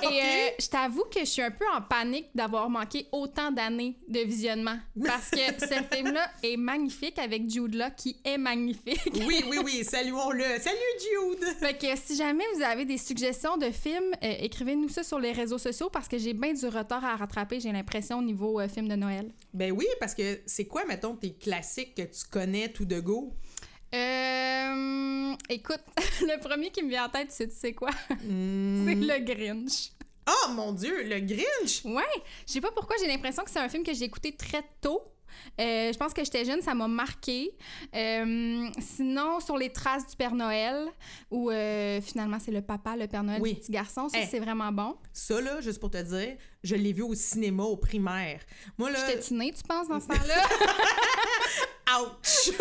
Et 0.01 0.21
euh, 0.21 0.49
je 0.59 0.67
t'avoue 0.67 1.03
que 1.05 1.19
je 1.19 1.25
suis 1.25 1.41
un 1.41 1.51
peu 1.51 1.65
en 1.75 1.81
panique 1.81 2.27
d'avoir 2.35 2.69
manqué 2.69 3.07
autant 3.11 3.51
d'années 3.51 3.97
de 4.07 4.19
visionnement. 4.19 4.77
Parce 5.05 5.29
que 5.29 5.37
ce 5.59 5.95
film-là 5.95 6.29
est 6.43 6.57
magnifique 6.57 7.19
avec 7.19 7.49
Jude 7.49 7.75
Law, 7.75 7.89
qui 7.95 8.17
est 8.23 8.37
magnifique. 8.37 8.99
Oui, 9.25 9.43
oui, 9.49 9.57
oui, 9.63 9.83
saluons-le. 9.83 10.43
Salut 10.59 10.77
Jude! 10.99 11.45
Fait 11.59 11.77
que 11.77 11.87
si 11.95 12.15
jamais 12.15 12.43
vous 12.55 12.61
avez 12.61 12.85
des 12.85 12.97
suggestions 12.97 13.57
de 13.57 13.71
films, 13.71 14.13
euh, 14.23 14.33
écrivez-nous 14.39 14.89
ça 14.89 15.03
sur 15.03 15.19
les 15.19 15.31
réseaux 15.31 15.57
sociaux 15.57 15.89
parce 15.89 16.07
que 16.07 16.17
j'ai 16.17 16.33
bien 16.33 16.53
du 16.53 16.65
retard 16.67 17.03
à 17.03 17.15
rattraper, 17.15 17.59
j'ai 17.59 17.71
l'impression, 17.71 18.19
au 18.19 18.23
niveau 18.23 18.59
euh, 18.59 18.67
film 18.67 18.87
de 18.87 18.95
Noël. 18.95 19.31
Ben 19.53 19.71
oui, 19.71 19.85
parce 19.99 20.13
que 20.13 20.39
c'est 20.45 20.65
quoi, 20.65 20.85
mettons, 20.85 21.15
tes 21.15 21.33
classiques 21.33 21.95
que 21.95 22.03
tu 22.03 22.25
connais 22.29 22.69
tout 22.69 22.85
de 22.85 22.99
go? 22.99 23.33
Euh, 23.95 25.33
écoute, 25.49 25.81
le 26.21 26.39
premier 26.39 26.69
qui 26.71 26.83
me 26.83 26.89
vient 26.89 27.05
en 27.05 27.09
tête, 27.09 27.31
c'est 27.31 27.47
tu 27.47 27.55
sais 27.55 27.73
quoi? 27.73 27.89
Hmm. 28.23 28.85
c'est 28.85 28.95
le 28.95 29.19
Grinch. 29.23 29.91
Oh 30.27 30.49
mon 30.51 30.71
Dieu, 30.73 31.03
le 31.03 31.19
Grinch! 31.19 31.83
Ouais, 31.85 32.03
je 32.47 32.53
sais 32.53 32.61
pas 32.61 32.71
pourquoi, 32.71 32.95
j'ai 32.99 33.07
l'impression 33.07 33.43
que 33.43 33.51
c'est 33.51 33.59
un 33.59 33.69
film 33.69 33.83
que 33.83 33.93
j'ai 33.93 34.05
écouté 34.05 34.35
très 34.35 34.63
tôt. 34.81 35.01
Euh, 35.59 35.91
je 35.91 35.97
pense 35.97 36.13
que 36.13 36.23
j'étais 36.23 36.45
jeune, 36.45 36.61
ça 36.61 36.73
m'a 36.73 36.87
marqué. 36.87 37.51
Euh, 37.93 38.67
sinon, 38.79 39.39
sur 39.41 39.57
les 39.57 39.71
traces 39.71 40.07
du 40.07 40.15
Père 40.15 40.33
Noël, 40.33 40.87
où 41.29 41.51
euh, 41.51 41.99
finalement 42.01 42.37
c'est 42.39 42.51
le 42.51 42.61
papa, 42.61 42.95
le 42.95 43.07
Père 43.07 43.23
Noël 43.23 43.41
Oui. 43.41 43.53
du 43.53 43.59
petit 43.59 43.71
garçon, 43.71 44.07
ça 44.09 44.17
Eh. 44.21 44.25
c'est 44.25 44.39
vraiment 44.39 44.71
bon. 44.71 44.95
Ça, 45.13 45.39
là, 45.41 45.59
juste 45.61 45.79
pour 45.79 45.91
te 45.91 46.01
dire, 46.01 46.37
je 46.63 46.75
l'ai 46.75 46.93
vu 46.93 47.03
au 47.03 47.13
cinéma, 47.13 47.63
au 47.63 47.75
primaire. 47.77 48.39
Moi, 48.77 48.89
là... 48.91 48.99
J'étais-tu 49.05 49.33
née, 49.35 49.53
tu 49.53 49.63
penses, 49.63 49.87
dans 49.89 49.99
ce 49.99 50.07
temps-là? 50.07 50.47
Ouch! 52.01 52.51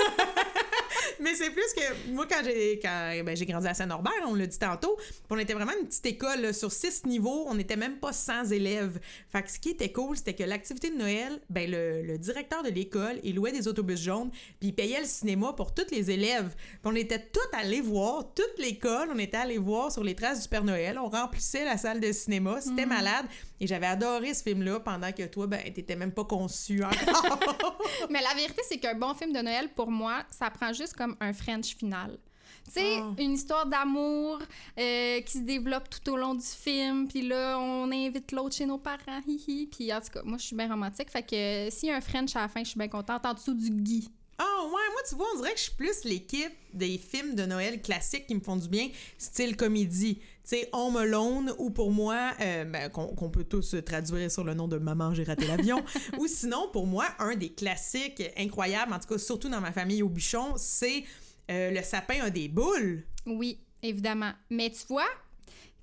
Mais 1.20 1.34
c'est 1.34 1.50
plus 1.50 1.72
que 1.76 2.10
moi, 2.10 2.26
quand 2.28 2.42
j'ai 2.44 2.78
quand, 2.80 3.12
ben, 3.24 3.36
j'ai 3.36 3.46
grandi 3.46 3.66
à 3.66 3.74
Saint-Norbert, 3.74 4.12
on 4.26 4.34
l'a 4.34 4.46
dit 4.46 4.58
tantôt, 4.58 4.96
on 5.30 5.38
était 5.38 5.54
vraiment 5.54 5.72
une 5.80 5.86
petite 5.86 6.06
école 6.06 6.40
là, 6.40 6.52
sur 6.52 6.72
six 6.72 7.04
niveaux, 7.04 7.46
on 7.48 7.54
n'était 7.54 7.76
même 7.76 7.98
pas 7.98 8.12
100 8.12 8.50
élèves. 8.50 8.98
Fait 9.28 9.42
que 9.42 9.50
ce 9.50 9.58
qui 9.58 9.70
était 9.70 9.92
cool, 9.92 10.16
c'était 10.16 10.34
que 10.34 10.44
l'activité 10.44 10.90
de 10.90 10.96
Noël, 10.96 11.40
ben, 11.50 11.70
le, 11.70 12.02
le 12.02 12.18
directeur 12.18 12.62
de 12.62 12.70
l'école, 12.70 13.18
il 13.22 13.36
louait 13.36 13.52
des 13.52 13.68
autobus 13.68 14.00
jaunes, 14.00 14.30
puis 14.30 14.68
il 14.68 14.74
payait 14.74 15.00
le 15.00 15.06
cinéma 15.06 15.52
pour 15.52 15.74
tous 15.74 15.90
les 15.90 16.10
élèves. 16.10 16.54
Puis 16.54 16.80
on 16.84 16.94
était 16.94 17.18
tous 17.18 17.56
allés 17.56 17.80
voir, 17.80 18.32
toute 18.34 18.58
l'école, 18.58 19.08
on 19.12 19.18
était 19.18 19.36
allés 19.36 19.58
voir 19.58 19.92
sur 19.92 20.02
les 20.04 20.14
traces 20.14 20.42
du 20.42 20.48
Père 20.48 20.64
Noël, 20.64 20.98
on 20.98 21.08
remplissait 21.08 21.64
la 21.64 21.76
salle 21.76 22.00
de 22.00 22.12
cinéma, 22.12 22.60
c'était 22.60 22.86
malade, 22.86 23.26
et 23.60 23.66
j'avais 23.66 23.86
adoré 23.86 24.34
ce 24.34 24.42
film-là 24.42 24.80
pendant 24.80 25.12
que 25.12 25.24
toi, 25.24 25.46
ben, 25.46 25.60
t'étais 25.72 25.96
même 25.96 26.12
pas 26.12 26.24
conçu 26.24 26.82
encore. 26.82 27.38
Mais 28.10 28.20
la 28.20 28.34
vérité, 28.34 28.62
c'est 28.68 28.78
qu'un 28.78 28.94
bon 28.94 29.14
film 29.14 29.32
de 29.32 29.40
Noël, 29.40 29.68
pour 29.74 29.90
moi, 29.90 30.24
ça 30.30 30.50
prend 30.50 30.72
juste 30.72 30.94
comme 30.94 31.03
comme 31.04 31.16
un 31.20 31.32
French 31.32 31.76
final. 31.76 32.18
Tu 32.66 32.72
sais, 32.72 32.96
Ah. 32.98 33.12
une 33.18 33.32
histoire 33.32 33.66
d'amour 33.66 34.38
euh, 34.78 35.20
qui 35.20 35.32
se 35.32 35.42
développe 35.42 35.88
tout 35.90 36.12
au 36.12 36.16
long 36.16 36.34
du 36.34 36.44
film, 36.46 37.06
puis 37.08 37.20
là, 37.20 37.58
on 37.58 37.90
invite 37.92 38.32
l'autre 38.32 38.54
chez 38.56 38.64
nos 38.64 38.78
parents, 38.78 39.20
hihi. 39.26 39.66
Puis 39.66 39.92
en 39.92 40.00
tout 40.00 40.08
cas, 40.14 40.22
moi, 40.24 40.38
je 40.38 40.46
suis 40.46 40.56
bien 40.56 40.68
romantique, 40.68 41.10
fait 41.10 41.22
que 41.22 41.34
euh, 41.36 41.70
s'il 41.70 41.90
y 41.90 41.92
a 41.92 41.96
un 41.96 42.00
French 42.00 42.34
à 42.36 42.40
la 42.40 42.48
fin, 42.48 42.64
je 42.64 42.70
suis 42.70 42.78
bien 42.78 42.88
contente, 42.88 43.26
en 43.26 43.34
dessous 43.34 43.52
du 43.54 43.70
gui. 43.70 44.08
Ah 44.38 44.62
ouais, 44.64 44.70
moi 44.70 45.00
tu 45.08 45.14
vois, 45.14 45.26
on 45.34 45.36
dirait 45.38 45.52
que 45.52 45.58
je 45.58 45.64
suis 45.64 45.74
plus 45.76 46.04
l'équipe 46.04 46.52
des 46.72 46.98
films 46.98 47.34
de 47.36 47.44
Noël 47.46 47.80
classiques 47.82 48.26
qui 48.26 48.34
me 48.34 48.40
font 48.40 48.56
du 48.56 48.66
bien, 48.68 48.88
style 49.18 49.56
comédie. 49.56 50.20
Tu 50.44 50.56
sais, 50.56 50.68
Home 50.72 50.96
Alone, 50.96 51.54
ou 51.58 51.70
pour 51.70 51.90
moi, 51.90 52.32
euh, 52.40 52.64
ben, 52.64 52.90
qu'on 52.90 53.06
qu'on 53.08 53.30
peut 53.30 53.44
tous 53.44 53.76
traduire 53.84 54.30
sur 54.30 54.44
le 54.44 54.52
nom 54.52 54.68
de 54.68 54.76
Maman, 54.76 55.14
j'ai 55.14 55.24
raté 55.24 55.46
l'avion. 55.46 55.82
ou 56.18 56.26
sinon, 56.26 56.68
pour 56.70 56.86
moi, 56.86 57.06
un 57.18 57.34
des 57.34 57.50
classiques 57.50 58.22
incroyables, 58.36 58.92
en 58.92 58.98
tout 58.98 59.08
cas 59.08 59.18
surtout 59.18 59.48
dans 59.48 59.60
ma 59.60 59.72
famille 59.72 60.02
au 60.02 60.08
bûchon, 60.08 60.54
c'est 60.56 61.04
euh, 61.50 61.70
Le 61.70 61.82
sapin 61.82 62.22
a 62.22 62.30
des 62.30 62.48
boules. 62.48 63.04
Oui, 63.26 63.58
évidemment. 63.82 64.32
Mais 64.50 64.70
tu 64.70 64.86
vois, 64.88 65.08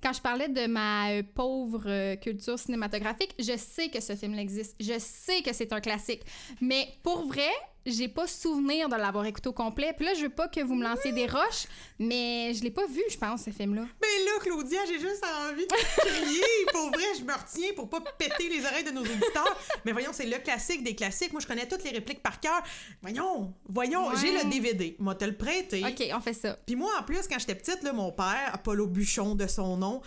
quand 0.02 0.14
je 0.14 0.22
parlais 0.22 0.50
de 0.50 0.66
ma 0.66 1.12
euh, 1.12 1.24
pauvre 1.36 1.84
euh, 1.86 2.16
culture 2.16 2.58
cinématographique, 2.58 3.36
je 3.38 3.56
sais 3.58 3.90
que 3.90 4.02
ce 4.02 4.16
film 4.16 4.34
existe. 4.34 4.76
Je 4.80 4.98
sais 4.98 5.42
que 5.44 5.54
c'est 5.54 5.72
un 5.74 5.80
classique. 5.80 6.22
Mais 6.60 6.88
pour 7.04 7.28
vrai, 7.28 7.50
j'ai 7.86 8.08
pas 8.08 8.28
souvenir 8.28 8.90
de 8.90 8.96
l'avoir 8.96 9.26
écouté 9.26 9.50
au 9.50 9.54
complet. 9.54 9.94
Puis 9.96 10.06
là, 10.06 10.14
je 10.14 10.22
veux 10.22 10.30
pas 10.30 10.48
que 10.48 10.60
vous 10.62 10.76
me 10.76 10.84
lanciez 10.84 11.12
des 11.12 11.26
roches, 11.26 11.66
mais 12.00 12.54
je 12.54 12.64
l'ai 12.64 12.72
pas 12.72 12.86
vu, 12.86 13.02
je 13.10 13.18
pense, 13.18 13.44
ce 13.44 13.50
film-là. 13.50 13.82
Mais 14.02 14.26
là, 14.26 14.32
Claudia, 14.42 14.80
j'ai 14.88 15.00
juste 15.00 15.24
envie 15.50 15.66
de 15.66 15.74
crier. 15.98 16.44
pour 16.72 16.88
vrai, 16.90 17.04
je 17.18 17.24
me 17.24 17.34
retiens 17.34 17.74
pour 17.76 17.90
pas 17.90 18.02
péter 18.18 18.50
les 18.50 18.64
oreilles 18.66 18.84
de 18.84 18.92
nos 18.92 19.02
auditeurs. 19.02 19.58
Mais 19.86 19.92
voyons, 19.92 20.12
c'est 20.14 20.26
le 20.28 20.38
classique 20.38 20.84
des 20.84 20.96
classiques. 20.96 21.32
Moi, 21.32 21.42
je 21.42 21.48
connais 21.48 21.68
toutes 21.68 21.84
les 21.84 21.92
répliques 21.92 22.22
par 22.22 22.40
cœur. 22.40 22.62
Voyons, 23.02 23.54
voyons, 23.68 24.10
Ouais. 24.10 24.16
j'ai 24.22 24.32
le 24.32 24.50
DVD. 24.50 24.96
Moi, 25.00 25.16
te 25.16 25.26
le 25.26 25.36
prêter. 25.36 25.84
OK, 25.86 26.04
on 26.14 26.22
fait 26.22 26.34
ça. 26.34 26.58
Puis 26.66 26.76
moi, 26.76 26.92
en 27.00 27.04
plus, 27.04 27.28
quand 27.28 27.40
j'étais 27.40 27.56
petite, 27.56 27.82
là, 27.84 27.94
mon 27.94 28.12
père, 28.12 28.52
Apollo 28.54 28.88
Buchon 28.88 29.36
de 29.36 29.48
son 29.48 29.78
nom, 29.78 30.02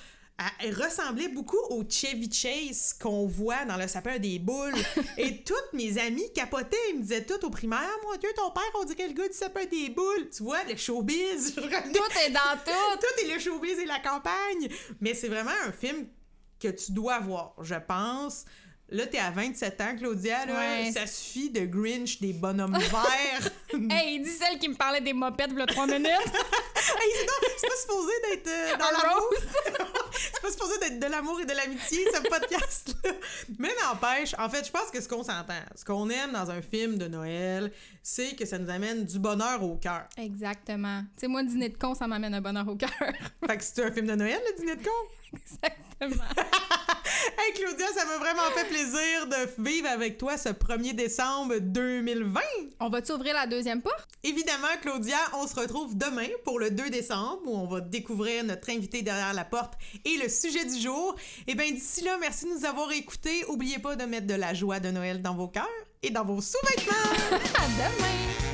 elle 0.61 0.75
ressemblait 0.75 1.29
beaucoup 1.29 1.61
au 1.71 1.85
Chevy 1.89 2.31
Chase 2.33 2.93
qu'on 3.01 3.27
voit 3.27 3.65
dans 3.65 3.77
le 3.77 3.87
sapin 3.87 4.19
des 4.19 4.39
boules. 4.39 4.75
Et 5.19 5.43
toutes 5.43 5.73
mes 5.73 5.97
amies 5.99 6.33
capotaient. 6.33 6.77
Ils 6.91 6.97
me 6.99 7.03
disaient 7.03 7.25
tout 7.25 7.45
au 7.45 7.51
primaire, 7.51 7.89
mon 8.05 8.17
Dieu, 8.17 8.31
ton 8.37 8.51
père, 8.51 8.63
on 8.81 8.85
dirait 8.85 9.09
le 9.09 9.15
gars 9.15 9.29
du 9.29 9.35
sapin 9.35 9.65
des 9.67 9.91
boules. 9.91 10.29
Tu 10.35 10.43
vois, 10.43 10.65
le 10.65 10.77
showbiz. 10.77 11.55
Tout 11.55 11.63
est 11.63 12.31
dans 12.31 12.41
tout. 12.65 12.99
tout 13.01 13.25
est 13.25 13.33
le 13.33 13.39
showbiz 13.39 13.79
et 13.79 13.87
la 13.87 14.01
campagne. 14.01 14.69
Mais 15.01 15.15
c'est 15.15 15.29
vraiment 15.29 15.53
un 15.67 15.73
film 15.73 16.07
que 16.59 16.69
tu 16.69 16.93
dois 16.93 17.21
voir, 17.21 17.55
je 17.63 17.75
pense. 17.75 18.45
Là, 18.91 19.07
t'es 19.07 19.19
à 19.19 19.31
27 19.31 19.81
ans, 19.81 19.97
Claudia. 19.99 20.45
Là, 20.47 20.55
Ouais. 20.55 20.93
Ça 20.93 21.07
suffit 21.07 21.51
de 21.51 21.65
Grinch 21.65 22.21
des 22.21 22.33
bonhommes 22.35 22.77
verts. 22.79 23.51
Hey, 23.91 24.21
dis 24.21 24.31
celle 24.31 24.59
qui 24.59 24.69
me 24.69 24.75
parlait 24.75 25.01
des 25.01 25.13
mopettes 25.15 25.49
il 25.53 25.59
y 25.59 25.63
a 25.63 25.67
trois 25.67 25.87
minutes. 25.87 26.09
Hey, 26.87 27.11
c'est 27.15 27.25
donc- 27.25 27.51
c'est 27.57 27.67
pas 27.67 27.77
supposé 27.81 28.13
d'être 28.31 28.47
euh, 28.47 28.77
dans 28.77 29.09
l'amour. 29.09 29.31
c'est 30.13 30.43
pas 30.43 30.51
supposé 30.51 30.79
d'être 30.81 31.01
de 31.01 31.07
l'amour 31.07 31.41
et 31.41 31.47
de 31.47 31.53
l'amitié, 31.55 32.05
ce 32.13 32.21
podcast-là. 32.21 33.11
Mais 33.59 33.71
n'empêche, 33.83 34.35
en 34.39 34.51
fait, 34.51 34.67
je 34.67 34.71
pense 34.71 34.91
que 34.91 35.01
ce 35.01 35.09
qu'on 35.09 35.23
s'entend, 35.25 35.55
ce 35.75 35.83
qu'on 35.83 36.11
aime 36.11 36.33
dans 36.33 36.51
un 36.51 36.61
film 36.61 36.99
de 36.99 37.07
Noël, 37.09 37.73
c'est 38.03 38.37
que 38.37 38.45
ça 38.45 38.59
nous 38.59 38.69
amène 38.69 39.07
du 39.07 39.19
bonheur 39.19 39.63
au 39.63 39.77
cœur. 39.77 40.03
Exactement. 40.19 41.01
Tu 41.17 41.21
sais, 41.23 41.27
moi, 41.27 41.43
dîner 41.43 41.71
de 41.71 41.79
con, 41.79 41.95
ça 41.95 42.07
m'amène 42.07 42.35
un 42.35 42.43
bonheur 42.43 42.69
au 42.69 42.77
cœur. 42.77 42.91
Fait 43.47 43.57
que 43.57 43.65
c'est 43.65 43.83
un 43.83 43.91
film 43.91 44.07
de 44.07 44.15
Noël, 44.17 44.41
le 44.47 44.57
dîner 44.61 44.77
de 44.77 44.85
con? 44.85 44.91
Exactement. 45.33 46.25
Hey 47.39 47.53
Claudia, 47.55 47.87
ça 47.95 48.05
m'a 48.07 48.19
vraiment 48.19 48.51
fait 48.55 48.67
plaisir 48.67 49.27
de 49.27 49.63
vivre 49.63 49.89
avec 49.89 50.19
toi 50.19 50.37
ce 50.37 50.49
1er 50.51 50.95
décembre 50.95 51.57
2020. 51.59 52.41
On 52.81 52.89
va-tu 52.89 53.13
ouvrir 53.13 53.35
la 53.35 53.47
deuxième 53.47 53.83
porte? 53.83 54.09
Évidemment, 54.23 54.69
Claudia, 54.81 55.19
on 55.35 55.47
se 55.47 55.55
retrouve 55.55 55.97
demain 55.97 56.29
pour 56.45 56.59
le 56.59 56.71
2 56.71 56.91
décembre 56.91 57.41
où 57.47 57.57
on 57.57 57.67
va 57.67 57.81
découvrir 57.81 58.45
notre 58.45 58.71
invité 58.71 59.03
derrière 59.03 59.35
la 59.35 59.45
porte 59.45 59.75
et 60.05 60.17
le 60.17 60.29
sujet 60.29 60.65
du 60.65 60.81
jour. 60.81 61.15
Et 61.47 61.55
bien 61.55 61.71
d'ici 61.71 62.03
là, 62.03 62.17
merci 62.21 62.47
de 62.47 62.51
nous 62.51 62.65
avoir 62.65 62.91
écoutés. 62.93 63.45
Oubliez 63.49 63.79
pas 63.79 63.97
de 63.97 64.05
mettre 64.05 64.27
de 64.27 64.35
la 64.35 64.55
joie 64.55 64.81
de 64.81 64.91
Noël 64.91 65.21
dans 65.21 65.35
vos 65.35 65.49
cœurs 65.49 65.69
et 66.03 66.11
dans 66.11 66.25
vos 66.25 66.41
sous-vêtements. 66.41 66.95
À 67.33 67.67
demain! 67.69 68.54